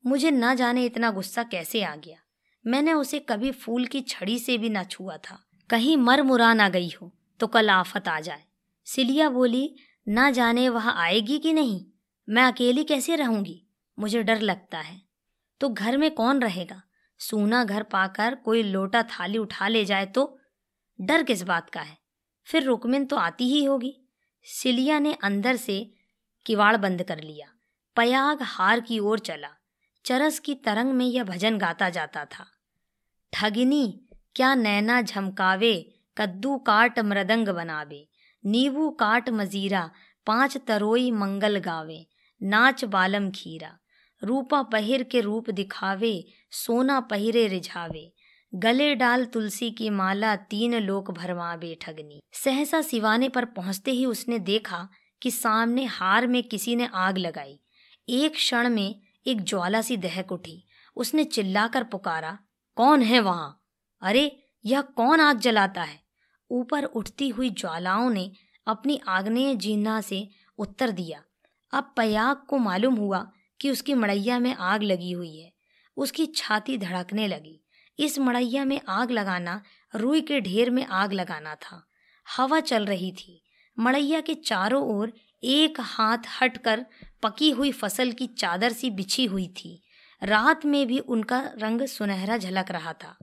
मुझे 0.04 0.32
न 0.32 0.56
जाने 0.56 0.86
इतना 0.86 1.12
गुस्सा 1.12 1.44
कैसे 1.44 1.84
आ 1.84 1.96
गया। 1.96 2.18
मैंने 2.66 2.94
उसे 2.94 3.20
कभी 3.20 3.52
फूल 3.52 3.86
की 3.86 4.02
छड़ी 4.02 4.38
से 4.40 4.58
भी 4.58 4.70
ना 4.70 4.84
छुआ 4.84 5.18
था। 5.18 5.40
कहीं 5.70 5.98
मर 5.98 6.22
मुरा 6.22 6.54
ना 6.54 6.68
गई 6.70 6.90
हो 7.02 7.12
तो 7.40 7.48
कल 7.48 7.70
आफत 7.70 8.08
आ 8.08 8.20
जाए। 8.20 8.44
सिलिया 8.88 9.30
बोली 9.30 9.64
ना 10.08 10.32
जाने 10.32 10.70
वह 10.70 10.90
आएगी 10.90 11.40
कि 11.40 11.54
नहीं? 11.54 11.86
मैं 12.30 12.44
अकेली 12.44 12.84
कैसे 12.84 13.16
रहूँगी? 13.16 13.68
मुझे 14.00 14.24
डर 14.24 14.40
लगता 14.40 14.80
है। 14.80 15.02
तो 15.60 15.70
घर 15.70 15.98
में 15.98 16.12
कौन 16.12 16.42
रहेगा? 16.42 16.84
सूना 17.20 17.64
घर 17.64 17.84
पाकर 17.84 18.36
कोई 18.36 18.64
लोटा 18.64 19.04
थाली 19.04 19.38
उठा 19.38 19.68
ले 19.68 19.86
जाए 19.86 20.06
तो? 20.06 20.40
डर 21.02 21.24
किस 21.24 21.42
बात 21.42 21.70
का 21.70 21.82
है? 21.82 21.98
फिर 22.46 22.64
रुकमिन 22.64 23.06
तो 23.06 23.16
आती 23.16 23.44
ही 23.44 23.64
होगी। 23.64 24.02
सिलिया 24.44 25.00
ने 25.00 25.14
अंदर 25.14 25.56
से 25.56 25.94
किवाड़ 26.46 26.78
बंद 26.78 27.04
कर 27.04 27.20
लिया। 27.20 27.48
पयाग 27.96 28.38
हार 28.42 28.80
की 28.80 29.00
ओर 29.00 29.20
चला। 29.20 29.50
चरस 30.06 30.40
की 30.40 30.56
तरंग 30.56 30.94
में 30.94 31.06
यह 31.06 31.24
भजन 31.24 31.58
गाता 31.58 31.90
जाता 31.90 32.26
था। 32.26 32.48
ठगिनी, 33.34 34.06
क्या 34.36 34.56
नैना 34.56 35.02
झमकावे, 35.02 36.00
कद्दू 36.18 36.58
काट 36.58 37.00
मृदंग 37.00 37.48
बनावे। 37.48 38.11
नींबू 38.46 38.90
काट 38.90 39.30
मजीरा, 39.30 39.92
पाँच 40.26 40.58
तरोई 40.58 41.12
मंगल 41.12 41.58
गावे, 41.58 42.08
नाच 42.44 42.86
बालम 42.86 43.32
खीरा। 43.32 43.78
रूपा 44.24 44.62
पहिर 44.62 45.04
के 45.04 45.22
रूप 45.22 45.50
दिखावे, 45.50 46.26
सोना 46.52 47.00
पहिरे 47.00 47.48
रिझावे। 47.48 48.14
गले 48.56 48.96
डाल 48.96 49.26
तुलसी 49.26 49.72
की 49.72 49.90
माला 49.90 50.36
तीन 50.36 50.76
लोक 50.76 51.12
भरमावे 51.12 51.78
ठगनी। 51.82 52.22
सहसा 52.34 52.82
सिवाने 52.82 53.30
पर 53.30 53.46
पहुँचते 53.46 53.92
ही 53.92 54.06
उसने 54.06 54.40
देखा 54.40 54.90
कि 55.22 55.32
सामने 55.32 55.86
हार 55.86 56.28
में 56.28 56.44
किसी 56.44 56.76
ने 56.76 56.90
आग 56.94 57.18
लगाई। 57.18 57.60
एक 58.10 58.34
क्षण 58.34 58.70
में 58.70 59.02
एक 59.28 59.42
ज्वाला 59.42 59.82
सी 59.82 59.98
दहक 59.98 60.32
उठी। 60.32 60.68
उसने 60.96 61.24
चिल्लाकर 61.24 61.84
पुकारा, 61.84 62.38
कौन 62.76 63.02
है 63.02 63.20
वहाँ? 63.20 63.64
अरे, 64.02 64.44
यह 64.66 64.82
कौन 64.82 65.20
आग 65.20 65.40
जलाता 65.40 65.84
है? 65.84 66.11
ऊपर 66.52 66.84
उठती 66.84 67.30
हुई 67.30 67.50
ज्वालाओं 67.50 68.10
ने 68.10 68.32
अपनी 68.68 69.02
आग्नेय 69.08 69.56
जीना 69.56 70.02
से 70.02 70.30
उत्तर 70.58 70.92
दिया। 70.92 71.24
अब 71.74 71.94
पयाग 71.98 72.38
को 72.50 72.58
मालूम 72.58 72.96
हुआ 72.96 73.32
कि 73.62 73.72
उसकी 73.72 73.94
मड़ैया 73.94 74.40
में 74.40 74.56
आग 74.56 74.84
लगी 74.84 75.12
हुई 75.12 75.38
है। 75.38 75.54
उसकी 75.98 76.26
छाती 76.26 76.78
धड़कने 76.78 77.28
लगी। 77.28 77.64
इस 78.00 78.20
मड़ैया 78.20 78.66
में 78.66 78.82
आग 78.90 79.12
लगाना, 79.12 79.64
रुई 79.96 80.22
के 80.22 80.42
ढेर 80.42 80.70
में 80.70 80.86
आग 80.86 81.14
लगाना 81.14 81.56
था। 81.56 81.88
हवा 82.38 82.60
चल 82.60 82.86
रही 82.86 83.12
थी। 83.12 83.44
मड़ैया 83.80 84.22
के 84.22 84.34
चारों 84.34 84.84
ओर 84.84 85.14
एक 85.44 85.78
हाथ 85.80 86.18
हटकर 86.42 86.86
पकी 87.24 87.50
हुई 87.50 87.72
फ़सल 87.72 88.12
की 88.12 88.28
चादर 88.28 88.72
सी 88.72 88.90
बिछी 88.90 89.26
हुई 89.26 89.48
थी। 89.48 89.84
रात 90.24 90.66
में 90.66 90.88
भी 90.88 91.00
उनका 91.00 91.52
रंग 91.58 91.82
सुनहरा 91.82 92.38
झलक 92.38 92.72
रहा 92.72 92.94
था। 92.94 93.18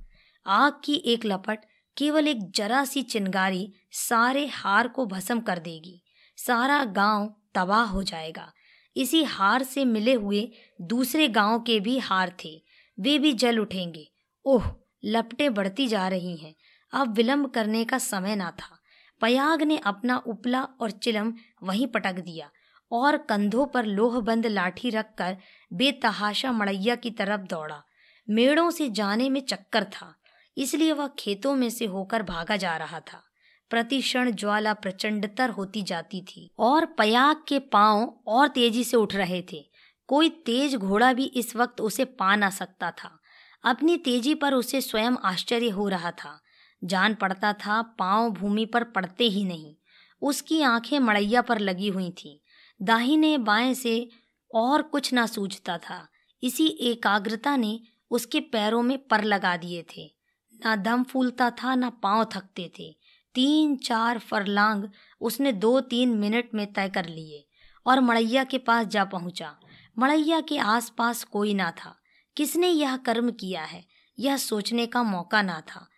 आग 0.46 0.80
की 0.84 0.94
एक 0.94 1.24
लपट 1.24 1.58
केवल 1.98 2.28
एक 2.28 2.50
जरा 2.50 2.84
सी 2.84 3.02
चिंगारी 3.02 3.72
सारे 3.92 4.46
हार 4.46 4.88
को 4.88 5.06
भस्म 5.06 5.40
कर 5.40 5.58
देगी। 5.58 6.04
सारा 6.36 6.84
गाँव 6.84 7.34
तबाह 7.54 7.84
हो 7.84 8.02
जाएगा। 8.02 8.52
इसी 8.96 9.24
हार 9.24 9.62
से 9.62 9.84
मिले 9.84 10.14
हुए 10.14 10.52
दूसरे 10.80 11.28
गाँव 11.28 11.60
के 11.60 11.80
भी 11.80 11.98
हार 11.98 12.36
थे। 12.44 12.62
वे 13.00 13.18
भी 13.18 13.32
जल 13.32 13.58
उठेंगे। 13.58 14.12
ओह, 14.44 14.70
लपटें 15.04 15.54
बढ़ती 15.54 15.88
जा 15.88 16.08
रही 16.08 16.36
हैं। 16.36 16.54
अब 16.92 17.14
विलंब 17.14 17.50
करने 17.50 17.84
का 17.84 17.98
समय 17.98 18.36
ना 18.36 18.50
था। 18.50 18.78
पयाग 19.20 19.62
ने 19.62 19.78
अपना 19.78 20.16
उपला 20.16 20.62
और 20.62 20.90
चिलम 20.90 21.34
वहीं 21.62 21.86
पटक 21.86 22.12
दिया 22.12 22.50
और 22.92 23.16
कंधों 23.16 23.66
पर 23.66 23.84
लोहबंद 23.84 24.46
लाठी 24.46 24.90
रखकर 24.90 25.36
बेतहाशा 25.72 26.52
मड़ैया 26.52 26.94
की 26.94 27.10
तरफ़ 27.10 27.40
दौड़ा। 27.40 27.82
मेड़ों 28.30 28.70
से 28.70 28.90
जाने 28.90 29.30
में 29.30 29.40
चक्कर 29.40 29.84
था। 29.84 30.17
इसलिए 30.58 30.92
वह 30.92 31.08
खेतों 31.18 31.54
में 31.54 31.70
से 31.70 31.84
होकर 31.84 32.22
भागा 32.22 32.56
जा 32.56 32.76
रहा 32.76 33.00
था। 33.00 33.24
प्रतिक्षण 33.70 34.30
ज्वाला 34.30 34.74
प्रचंडतर 34.74 35.50
होती 35.50 35.82
जाती 35.82 36.20
थी 36.20 36.50
और 36.58 36.86
पयाग 36.86 37.44
के 37.48 37.58
पाँव 37.58 38.20
और 38.26 38.48
तेज़ी 38.48 38.84
से 38.84 38.96
उठ 38.96 39.14
रहे 39.14 39.42
थे। 39.52 39.70
कोई 40.06 40.28
तेज 40.28 40.76
घोड़ा 40.76 41.12
भी 41.12 41.24
इस 41.24 41.56
वक्त 41.56 41.80
उसे 41.80 42.04
पा 42.04 42.36
ना 42.36 42.50
सकता 42.50 42.90
था। 42.90 43.20
अपनी 43.64 43.96
तेज़ी 43.96 44.34
पर 44.34 44.54
उसे 44.54 44.80
स्वयं 44.80 45.12
आश्चर्य 45.24 45.68
हो 45.68 45.88
रहा 45.88 46.10
था। 46.10 46.42
जान 46.84 47.14
पड़ता 47.14 47.52
था 47.52 47.82
पाँव 47.82 48.30
भूमि 48.30 48.66
पर 48.66 48.84
पड़ते 48.84 49.24
ही 49.24 49.44
नहीं। 49.44 49.74
उसकी 50.22 50.62
आँखें 50.62 50.98
मड़ैया 50.98 51.42
पर 51.42 51.58
लगी 51.58 51.88
हुई 51.88 52.10
थीं। 52.10 52.38
दाहिने 52.82 53.38
बाएँ 53.38 53.74
से 53.74 54.10
और 54.54 54.82
कुछ 54.82 55.12
ना 55.12 55.26
सूझता 55.26 55.78
था। 55.78 56.08
इसी 56.42 56.66
एकाग्रता 56.66 57.56
ने 57.56 57.80
उसके 58.10 58.40
पैरों 58.40 58.82
में 58.82 58.98
पर 58.98 59.24
लगा 59.24 59.56
दिए 59.56 59.82
थे। 59.82 60.17
ना 60.64 60.76
दम 60.76 61.02
फूलता 61.02 61.50
था, 61.50 61.74
ना 61.74 61.90
पाँव 61.90 62.24
थकते 62.24 62.72
थे। 62.78 62.96
तीन 63.34 63.76
चार 63.76 64.18
फरलांग 64.18 64.84
उसने 65.20 65.52
दो 65.52 65.80
तीन 65.80 66.18
मिनट 66.18 66.48
में 66.54 66.72
तय 66.72 66.88
कर 66.88 67.06
लिए 67.06 67.48
और 67.86 68.00
मड़ैया 68.00 68.44
के 68.44 68.58
पास 68.58 68.86
जा 68.86 69.04
पहुँचा। 69.04 69.56
मड़ैया 69.98 70.40
के 70.40 70.58
आसपास 70.58 71.24
कोई 71.24 71.54
ना 71.54 71.70
था। 71.70 71.96
किसने 72.36 72.68
यह 72.68 72.96
कर्म 72.96 73.30
किया 73.30 73.62
है? 73.62 73.84
यह 74.18 74.36
सोचने 74.36 74.86
का 74.86 75.02
मौका 75.02 75.42
ना 75.42 75.60
था। 75.60 75.88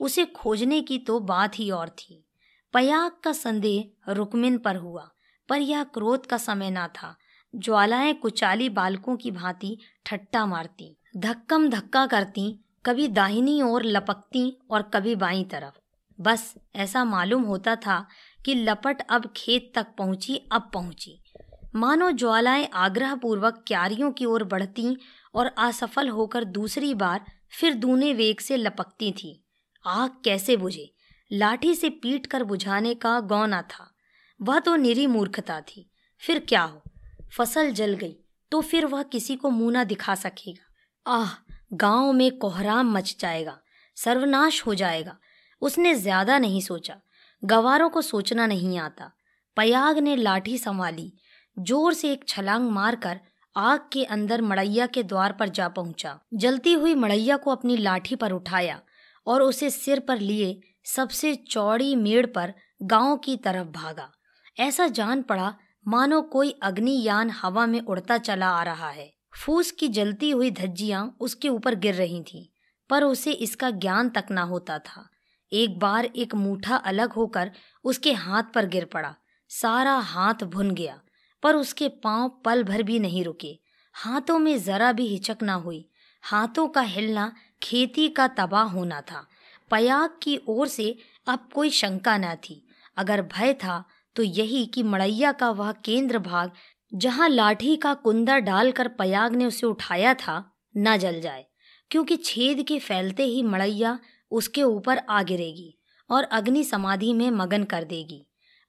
उसे 0.00 0.24
खोजने 0.24 0.80
की 0.80 0.98
तो 0.98 1.20
बात 1.20 1.58
ही 1.58 1.70
और 1.70 1.88
थी। 1.88 2.24
पयाग 2.72 3.12
का 3.24 3.32
संदेह 3.32 4.12
रुकमिन 4.12 4.58
पर 4.58 4.76
हुआ, 4.76 5.10
पर 5.48 5.58
यह 5.58 5.84
क्रोध 5.84 6.26
का 6.26 6.36
समय 6.36 6.70
ना 6.70 6.88
था। 6.88 7.16
ज्वालाएँ 7.56 8.14
कुचाली 8.14 8.68
बालकों 8.68 9.16
की 9.16 9.30
भांति 9.30 9.78
ठट्टा 10.06 10.46
मारती, 10.46 10.96
धक्कम 11.16 11.68
धक्का 11.68 12.06
करती 12.06 12.64
कभी 12.86 13.08
दाहिनी 13.08 13.62
ओर 13.62 13.82
लपकती 13.82 14.58
और 14.70 14.82
कभी 14.82 15.14
बाई 15.16 15.44
तरफ़। 15.44 15.78
बस 16.20 16.54
ऐसा 16.76 17.04
मालूम 17.04 17.42
होता 17.42 17.76
था 17.76 18.06
कि 18.44 18.54
लपट 18.54 19.02
अब 19.10 19.32
खेत 19.36 19.72
तक 19.74 19.86
पहुँची, 19.98 20.36
अब 20.52 20.70
पहुँची। 20.74 21.22
मानो 21.74 22.10
ज्वालाएँ 22.10 22.68
आग्रह 22.74 23.14
पूर्वक 23.14 23.64
क्यारियों 23.66 24.12
की 24.12 24.24
ओर 24.24 24.44
बढ़ती 24.44 24.96
और 25.34 25.46
असफल 25.46 26.08
होकर 26.08 26.44
दूसरी 26.44 26.94
बार 26.94 27.24
फिर 27.50 27.74
दूने 27.74 28.12
वेग 28.14 28.40
से 28.40 28.56
लपकती 28.56 29.12
थी। 29.12 29.44
आग 29.86 30.10
कैसे 30.24 30.56
बुझे? 30.56 30.94
लाठी 31.32 31.74
से 31.74 31.90
पीट 31.90 32.26
कर 32.26 32.44
बुझाने 32.44 32.94
का 32.94 33.20
गौना 33.20 33.62
था। 33.62 33.94
वह 34.42 34.58
तो 34.58 34.76
निरी 34.76 35.06
मूर्खता 35.06 35.60
थी। 35.60 35.90
फिर 36.18 36.38
क्या 36.38 36.62
हो? 36.62 36.82
फ़सल 37.36 37.70
जल 37.70 37.94
गई 37.94 38.16
तो 38.50 38.60
फिर 38.60 38.86
वह 38.86 39.02
किसी 39.02 39.36
को 39.36 39.50
मुँह 39.50 39.72
ना 39.72 39.84
दिखा 39.84 40.14
सकेगा। 40.14 40.72
आह! 41.06 41.47
गाँव 41.70 42.12
में 42.12 42.30
कोहराम 42.38 42.92
मच 42.92 43.16
जाएगा, 43.20 43.58
सर्वनाश 43.96 44.66
हो 44.66 44.74
जाएगा। 44.74 45.16
उसने 45.62 45.94
ज़्यादा 45.94 46.38
नहीं 46.38 46.60
सोचा, 46.60 46.94
गवारों 47.42 47.88
को 47.90 48.02
सोचना 48.02 48.46
नहीं 48.46 48.78
आता। 48.78 49.10
पयाग 49.56 49.98
ने 49.98 50.16
लाठी 50.16 50.58
संभाली, 50.58 51.12
ज़ोर 51.56 51.94
से 51.94 52.12
एक 52.12 52.24
छलांग 52.28 52.70
मारकर 52.70 53.20
आग 53.56 53.88
के 53.92 54.04
अंदर 54.04 54.42
मड़ैया 54.42 54.86
के 54.86 55.02
द्वार 55.02 55.32
पर 55.32 55.48
जा 55.48 55.68
पहुँचा। 55.68 56.18
जलती 56.34 56.72
हुई 56.72 56.94
मड़ैया 56.94 57.36
को 57.36 57.50
अपनी 57.50 57.76
लाठी 57.76 58.16
पर 58.16 58.32
उठाया 58.32 58.80
और 59.26 59.42
उसे 59.42 59.70
सिर 59.70 60.00
पर 60.00 60.18
लिए 60.18 60.60
सबसे 60.86 61.34
चौड़ी 61.34 61.94
मेड़ 61.96 62.26
पर 62.26 62.52
गाँव 62.82 63.16
की 63.16 63.36
तरफ़ 63.36 63.68
भागा। 63.68 64.10
ऐसा 64.56 64.86
जान 64.88 65.22
पड़ा, 65.22 65.54
मानो 65.86 66.20
कोई 66.22 66.50
अग्नियान 66.62 67.30
हवा 67.30 67.66
में 67.66 67.80
उड़ता 67.80 68.18
चला 68.18 68.48
आ 68.48 68.62
रहा 68.62 68.90
है। 68.90 69.12
फूस 69.38 69.70
की 69.70 69.88
जलती 69.88 70.30
हुई 70.30 70.50
धज्जियाँ 70.50 71.16
उसके 71.20 71.48
ऊपर 71.48 71.74
गिर 71.74 71.94
रही 71.94 72.22
थीं, 72.22 72.44
पर 72.90 73.04
उसे 73.04 73.32
इसका 73.32 73.70
ज्ञान 73.70 74.08
तक 74.08 74.26
ना 74.30 74.42
होता 74.42 74.78
था। 74.78 75.08
एक 75.52 75.78
बार 75.78 76.04
एक 76.04 76.34
मूठा 76.34 76.76
अलग 76.76 77.12
होकर 77.12 77.50
उसके 77.84 78.12
हाथ 78.12 78.42
पर 78.54 78.66
गिर 78.66 78.84
पड़ा। 78.84 79.14
सारा 79.50 79.94
हाथ 79.94 80.44
भुन 80.44 80.70
गया 80.70 81.00
पर 81.42 81.56
उसके 81.56 81.88
पाँव 81.88 82.28
पल 82.44 82.62
भर 82.62 82.82
भी 82.82 82.98
नहीं 82.98 83.24
रुके। 83.24 83.58
हाथों 83.94 84.38
में 84.38 84.62
जरा 84.62 84.92
भी 84.92 85.06
हिचक 85.06 85.42
ना 85.42 85.54
हुई। 85.54 85.88
हाथों 86.22 86.66
का 86.68 86.80
हिलना 86.80 87.32
खेती 87.62 88.08
का 88.08 88.28
तबाह 88.28 88.64
होना 88.64 89.00
था। 89.00 89.26
पयाग 89.70 90.18
की 90.22 90.40
ओर 90.48 90.68
से 90.68 90.96
अब 91.26 91.48
कोई 91.54 91.70
शंका 91.70 92.16
न 92.18 92.34
थी। 92.34 92.64
अगर 92.96 93.22
भय 93.22 93.54
था 93.54 93.84
तो 94.16 94.22
यही 94.22 94.64
कि 94.66 94.82
मड़ैया 94.82 95.32
का 95.32 95.50
वह 95.50 95.72
केंद्र 95.72 96.18
भाग 96.18 96.50
जहाँ 96.94 97.28
लाठी 97.28 97.76
का 97.76 97.94
कुंदा 97.94 98.38
डालकर 98.38 98.88
पयाग 98.88 99.34
ने 99.34 99.44
उसे 99.44 99.66
उठाया 99.66 100.14
था, 100.14 100.56
न 100.76 100.96
जल 100.96 101.20
जाए, 101.20 101.46
क्योंकि 101.90 102.16
छेद 102.16 102.62
के 102.62 102.78
फैलते 102.78 103.22
ही 103.22 103.42
मड़ैया 103.42 103.98
उसके 104.30 104.62
ऊपर 104.62 104.98
आ 104.98 105.22
गिरेगी 105.22 105.78
और 106.10 106.24
अग्नि 106.24 106.64
समाधि 106.64 107.12
में 107.12 107.30
मगन 107.30 107.64
कर 107.64 107.84
देगी। 107.84 108.26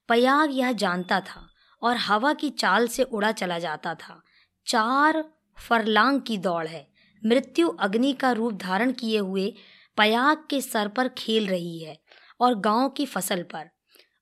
पयाग 0.08 0.50
यह 0.52 0.72
जानता 0.72 1.20
था 1.20 1.48
और 1.82 1.96
हवा 1.96 2.32
की 2.32 2.50
चाल 2.50 2.88
से 2.88 3.02
उड़ा 3.02 3.32
चला 3.32 3.58
जाता 3.58 3.94
था। 3.94 4.22
चार 4.66 5.24
फरलांग 5.68 6.20
की 6.20 6.38
दौड़ 6.38 6.66
है। 6.66 6.88
मृत्यु 7.26 7.68
अग्नि 7.68 8.12
का 8.12 8.32
रूप 8.32 8.52
धारण 8.52 8.92
किए 8.92 9.18
हुए 9.18 9.54
पयाग 9.96 10.44
के 10.50 10.60
सर 10.60 10.88
पर 10.88 11.08
खेल 11.08 11.46
रही 11.46 11.78
है 11.78 11.98
और 12.40 12.54
गाँव 12.54 12.88
की 12.88 13.06
फ़सल 13.06 13.42
पर। 13.42 13.70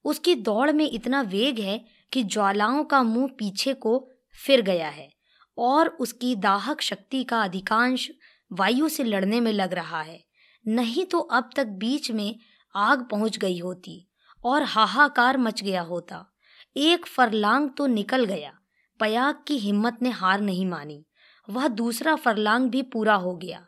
उसकी 0.05 0.35
दौड़ 0.35 0.73
में 0.73 0.91
इतना 0.93 1.23
वेग 1.23 1.59
है 1.61 1.98
कि 2.13 2.23
ज्वालाओं 2.23 2.85
का 2.85 3.03
मुँह 3.03 3.29
पीछे 3.39 3.75
को 3.75 4.11
फिर 4.47 4.63
गया 4.63 4.89
है 4.89 5.13
और 5.59 5.89
उसकी 5.89 6.37
दाहक 6.37 6.81
शक्ति 6.81 7.25
का 7.25 7.43
अधिकांश 7.43 8.11
वायु 8.53 8.89
से 8.89 9.05
लड़ने 9.05 9.41
में 9.41 9.53
लग 9.53 9.73
रहा 9.73 10.03
है। 10.03 10.25
नहीं 10.69 11.05
तो 11.05 11.19
अब 11.19 11.51
तक 11.57 11.67
बीच 11.67 12.11
में 12.11 12.39
आग 12.77 13.09
पहुँच 13.11 13.39
गई 13.39 13.59
होती 13.59 14.09
और 14.45 14.63
हाहाकार 14.63 15.39
मच 15.39 15.63
गया 15.63 15.81
होता। 15.81 16.35
एक 16.77 17.07
फरलांग 17.07 17.71
तो 17.71 17.87
निकल 17.87 18.25
गया। 18.25 18.59
पयाग 19.01 19.45
की 19.49 19.59
हिम्मत 19.59 19.99
ने 20.03 20.11
हार 20.11 20.41
नहीं 20.41 20.67
मानी। 20.67 21.07
वह 21.51 21.69
दूसरा 21.69 22.17
फरलांग 22.17 22.71
भी 22.71 22.83
पूरा 22.83 23.15
हो 23.15 23.37
गया। 23.37 23.67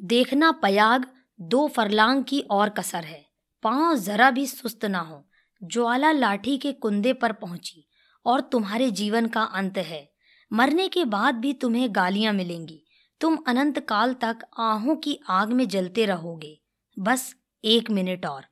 देखना 0.00 0.52
पयाग, 0.52 1.06
दो 1.40 1.68
फरलांग 1.68 2.24
की 2.24 2.40
और 2.40 2.68
कसर 2.68 3.04
है। 3.04 3.26
पाँव 3.62 3.96
जरा 3.96 4.30
भी 4.30 4.46
सुस्त 4.46 4.84
ना 4.84 4.98
हो। 4.98 5.27
ज्वाला 5.62 6.12
लाठी 6.12 6.58
के 6.58 6.72
कुंदे 6.72 7.12
पर 7.12 7.32
पहुँची 7.32 7.88
और 8.26 8.40
तुम्हारे 8.40 8.90
जीवन 8.90 9.26
का 9.26 9.42
अंत 9.42 9.78
है। 9.78 10.12
मरने 10.52 10.88
के 10.88 11.04
बाद 11.04 11.34
भी 11.34 11.52
तुम्हें 11.52 11.94
गालियाँ 11.94 12.32
मिलेंगी। 12.32 12.84
तुम 13.20 13.38
अनंत 13.46 13.78
काल 13.78 14.14
तक 14.14 14.38
आहों 14.58 14.96
की 14.96 15.20
आग 15.28 15.52
में 15.52 15.68
जलते 15.68 16.06
रहोगे। 16.06 16.60
बस 16.98 17.36
एक 17.64 17.90
मिनट 17.90 18.26
और। 18.26 18.46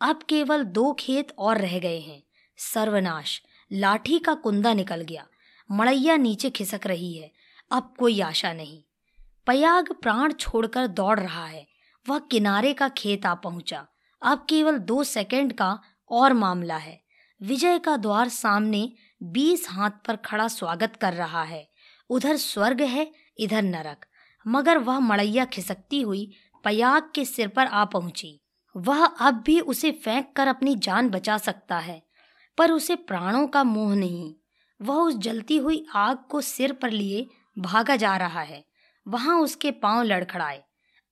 अब 0.00 0.22
केवल 0.22 0.62
दो 0.62 0.92
खेत 0.92 1.28
और 1.38 1.58
रह 1.58 1.78
गए 1.78 1.98
हैं। 1.98 2.22
सर्वनाश। 2.56 3.42
लाठी 3.72 4.18
का 4.18 4.34
कुंदा 4.34 4.74
निकल 4.74 5.00
गया। 5.00 5.26
मड़ैया 5.70 6.16
नीचे 6.16 6.50
खिसक 6.50 6.80
रही 6.86 7.16
है। 7.16 7.32
अब 7.70 7.94
कोई 7.98 8.20
आशा 8.20 8.52
नहीं। 8.52 8.82
पयाग 9.46 9.92
प्राण 9.92 10.32
छोड़कर 10.32 10.86
दौड़ 10.86 11.20
रहा 11.20 11.46
है। 11.46 11.68
वह 12.08 12.18
किनारे 12.18 12.72
का 12.72 12.88
खेत 12.88 13.26
आ 13.26 13.34
पहुँचा। 13.34 13.86
अब 14.22 14.46
केवल 14.48 14.78
दो 14.78 15.04
सेकंड 15.04 15.52
का 15.52 15.80
और 16.10 16.32
मामला 16.32 16.76
है। 16.76 17.00
विजय 17.42 17.78
का 17.78 17.96
द्वार 17.96 18.28
सामने 18.28 18.92
बीस 19.22 19.66
हाथ 19.70 19.90
पर 20.06 20.16
खड़ा 20.16 20.48
स्वागत 20.48 20.96
कर 20.96 21.12
रहा 21.12 21.42
है। 21.42 21.68
उधर 22.10 22.36
स्वर्ग 22.36 22.80
है, 22.80 23.12
इधर 23.38 23.62
नरक। 23.62 24.06
मगर 24.46 24.78
वह 24.78 24.98
मड़ैया 24.98 25.44
खिसकती 25.44 26.00
हुई 26.00 26.30
पयाग 26.64 27.10
के 27.14 27.24
सिर 27.24 27.48
पर 27.48 27.66
आ 27.66 27.84
पहुँची। 27.84 28.40
वह 28.76 29.04
अब 29.04 29.34
भी 29.34 29.60
उसे 29.60 29.92
फेंक 29.92 30.32
कर 30.36 30.46
अपनी 30.46 30.74
जान 30.74 31.08
बचा 31.08 31.38
सकता 31.38 31.78
है, 31.78 32.02
पर 32.58 32.70
उसे 32.70 32.96
प्राणों 32.96 33.46
का 33.46 33.64
मोह 33.64 33.94
नहीं। 33.94 34.34
वह 34.82 34.94
उस 34.94 35.16
जलती 35.16 35.56
हुई 35.56 35.86
आग 35.94 36.18
को 36.30 36.40
सिर 36.40 36.72
पर 36.72 36.90
लिए 36.90 37.26
भागा 37.58 37.96
जा 37.96 38.16
रहा 38.16 38.40
है। 38.40 38.64
वहाँ 39.08 39.40
उसके 39.40 39.70
पाँव 39.70 40.02
लड़खड़ाए। 40.02 40.62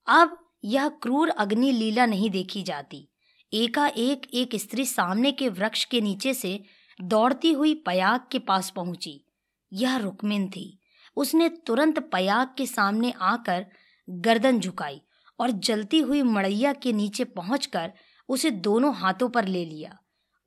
अब 0.07 0.37
यह 0.63 0.89
क्रूर 0.89 1.29
अग्नि 1.29 1.71
लीला 1.71 2.05
नहीं 2.05 2.29
देखी 2.29 2.63
जाती। 2.63 3.09
एकाएक 3.53 4.21
एक 4.33 4.55
स्त्री 4.55 4.85
सामने 4.85 5.31
के 5.31 5.49
वृक्ष 5.49 5.85
के 5.85 6.01
नीचे 6.01 6.33
से 6.33 6.63
दौड़ती 7.01 7.51
हुई 7.51 7.73
पयाग 7.73 8.21
के 8.31 8.39
पास 8.39 8.69
पहुँची। 8.69 9.25
यह 9.73 9.97
रुकमिन 9.97 10.49
थी। 10.49 10.79
उसने 11.15 11.49
तुरंत 11.49 11.99
पयाग 11.99 12.47
के 12.57 12.65
सामने 12.65 13.13
आकर 13.21 13.65
गर्दन 14.09 14.59
झुकाई 14.59 15.01
और 15.39 15.51
जलती 15.51 15.99
हुई 15.99 16.21
मड़ैया 16.21 16.73
के 16.73 16.93
नीचे 16.93 17.23
पहुंचकर 17.23 17.93
उसे 18.29 18.51
दोनों 18.51 18.95
हाथों 18.95 19.29
पर 19.29 19.45
ले 19.45 19.65
लिया। 19.65 19.97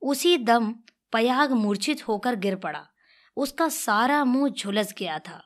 उसी 0.01 0.37
दम 0.37 0.75
पयाग 1.11 1.51
मूर्छित 1.51 2.07
होकर 2.07 2.35
गिर 2.35 2.55
पड़ा। 2.55 2.87
उसका 3.37 3.69
सारा 3.69 4.23
मुँह 4.25 4.49
झुलस 4.49 4.93
गया 4.97 5.19
था। 5.19 5.43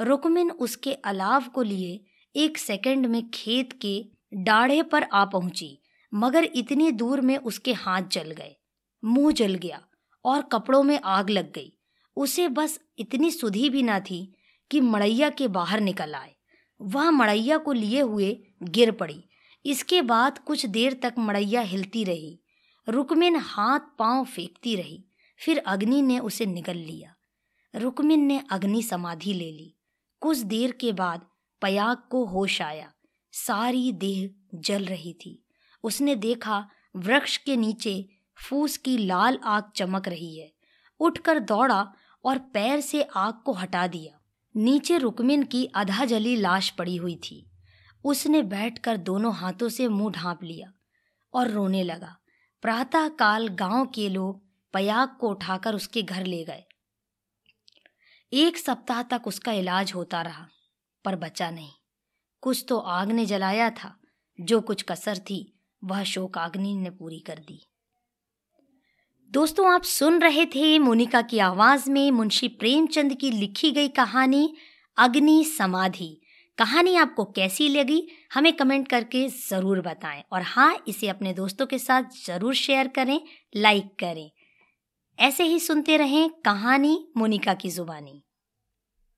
रुकमिन 0.00 0.50
उसके 0.50 0.92
अलाव 0.92 1.44
को 1.44 1.62
लिए 1.62 2.04
एक 2.36 2.58
सेकंड 2.58 3.06
में 3.06 3.30
खेत 3.30 3.72
के 3.72 4.06
डाढ़े 4.34 4.82
पर 4.82 5.02
आ 5.02 5.24
पहुँची। 5.24 5.82
मगर 6.16 6.44
इतनी 6.44 6.90
दूर 6.90 7.20
में 7.20 7.36
उसके 7.36 7.72
हाथ 7.72 8.02
जल 8.02 8.30
गए। 8.30 8.56
मुँह 9.04 9.32
जल 9.32 9.54
गया 9.54 9.82
और 10.24 10.42
कपड़ों 10.42 10.82
में 10.82 11.00
आग 11.04 11.30
लग 11.30 11.52
गई। 11.52 11.78
उसे 12.16 12.48
बस 12.48 12.80
इतनी 12.98 13.30
सुधी 13.30 13.70
भी 13.70 13.82
ना 13.82 14.00
थी 14.00 14.34
कि 14.70 14.80
मड़ैया 14.80 15.30
के 15.30 15.48
बाहर 15.48 15.80
निकल 15.80 16.14
आए। 16.14 16.34
वह 16.80 17.10
मड़ैया 17.10 17.58
को 17.58 17.72
लिए 17.72 18.00
हुए 18.00 18.38
गिर 18.62 18.90
पड़ी। 18.90 19.24
इसके 19.66 20.02
बाद 20.02 20.38
कुछ 20.38 20.66
देर 20.66 20.94
तक 20.94 21.14
मड़ैया 21.18 21.60
हिलती 21.60 22.04
रही। 22.04 22.42
रुकमिन 22.88 23.36
हाथ 23.36 23.80
पाँव 23.98 24.24
फेंकती 24.24 24.76
रही। 24.76 25.04
फिर 25.38 25.58
अग्नि 25.58 26.02
ने 26.02 26.18
उसे 26.18 26.46
निगल 26.46 26.76
लिया। 26.76 27.14
रुकमिन 27.74 28.20
ने 28.20 28.42
अग्नि 28.50 28.82
समाधि 28.82 29.32
ले 29.32 29.50
ली। 29.52 29.76
कुछ 30.20 30.38
देर 30.38 30.72
के 30.72 30.92
बाद 30.92 31.26
पयाग 31.62 31.96
को 32.10 32.24
होश 32.24 32.62
आया। 32.62 32.92
सारी 33.32 33.92
देह 33.92 34.30
जल 34.54 34.84
रही 34.84 35.12
थी। 35.12 35.45
उसने 35.86 36.14
देखा 36.14 36.68
वृक्ष 36.96 37.36
के 37.36 37.56
नीचे 37.56 38.08
फूस 38.38 38.76
की 38.76 38.98
लाल 38.98 39.38
आग 39.44 39.70
चमक 39.76 40.08
रही 40.08 40.38
है। 40.38 40.52
उठकर 41.00 41.38
दौड़ा 41.38 41.92
और 42.24 42.38
पैर 42.38 42.80
से 42.80 43.02
आग 43.02 43.42
को 43.46 43.52
हटा 43.52 43.86
दिया। 43.86 44.18
नीचे 44.54 44.98
रुकमिन 44.98 45.42
की 45.42 45.66
आधा 45.74 46.04
जली 46.04 46.36
लाश 46.36 46.70
पड़ी 46.70 46.96
हुई 46.96 47.16
थी। 47.16 47.50
उसने 48.04 48.42
बैठकर 48.42 48.96
दोनों 48.96 49.34
हाथों 49.34 49.68
से 49.68 49.88
मुँह 49.88 50.12
ढांप 50.12 50.42
लिया 50.42 50.72
और 51.34 51.50
रोने 51.50 51.82
लगा। 51.82 52.16
प्रातः 52.62 53.08
काल 53.08 53.48
गाँव 53.48 53.86
के 53.86 54.08
लोग 54.08 54.42
पयाग 54.74 55.16
को 55.20 55.28
उठाकर 55.28 55.74
उसके 55.74 56.02
घर 56.02 56.26
ले 56.26 56.44
गए। 56.44 56.64
एक 58.32 58.56
सप्ताह 58.56 59.02
तक 59.02 59.22
उसका 59.26 59.52
इलाज 59.52 59.92
होता 59.94 60.22
रहा, 60.22 60.46
पर 61.04 61.16
बचा 61.16 61.50
नहीं। 61.50 61.70
कुछ 62.40 62.64
तो 62.68 62.78
आग 62.78 63.12
ने 63.12 63.26
जलाया 63.26 63.70
था, 63.70 63.96
जो 64.40 64.60
कुछ 64.60 64.82
कसर 64.82 65.18
थी 65.18 65.52
वह 65.84 66.02
शोकाग्नि 66.04 66.74
ने 66.74 66.90
पूरी 66.90 67.18
कर 67.18 67.38
दी। 67.38 67.60
दोस्तों, 69.32 69.74
आप 69.74 69.82
सुन 69.82 70.20
रहे 70.20 70.46
थे 70.46 70.78
मोनिका 70.78 71.22
की 71.22 71.38
आवाज़ 71.38 71.90
में 71.90 72.10
मुंशी 72.10 72.48
प्रेमचंद 72.48 73.14
की 73.14 73.30
लिखी 73.30 73.70
गई 73.72 73.88
कहानी, 73.88 74.54
अग्नि 74.96 75.44
समाधि। 75.44 76.20
कहानी 76.58 76.96
आपको 76.96 77.24
कैसी 77.24 77.68
लगी, 77.68 78.08
हमें 78.34 78.52
कमेंट 78.52 78.88
करके 78.88 79.28
ज़रूर 79.28 79.80
बताएँ। 79.80 80.22
और 80.32 80.42
हाँ 80.42 80.84
इसे 80.88 81.08
अपने 81.08 81.32
दोस्तों 81.32 81.66
के 81.66 81.78
साथ 81.78 82.02
ज़रूर 82.26 82.54
शेयर 82.54 82.88
करें, 82.88 83.20
लाइक 83.56 83.94
करें। 83.98 84.30
ऐसे 85.18 85.44
ही 85.44 85.60
सुनते 85.60 85.96
रहें 85.96 86.30
कहानी 86.44 87.08
मोनिका 87.16 87.54
की 87.54 87.70
जुबानी। 87.70 88.22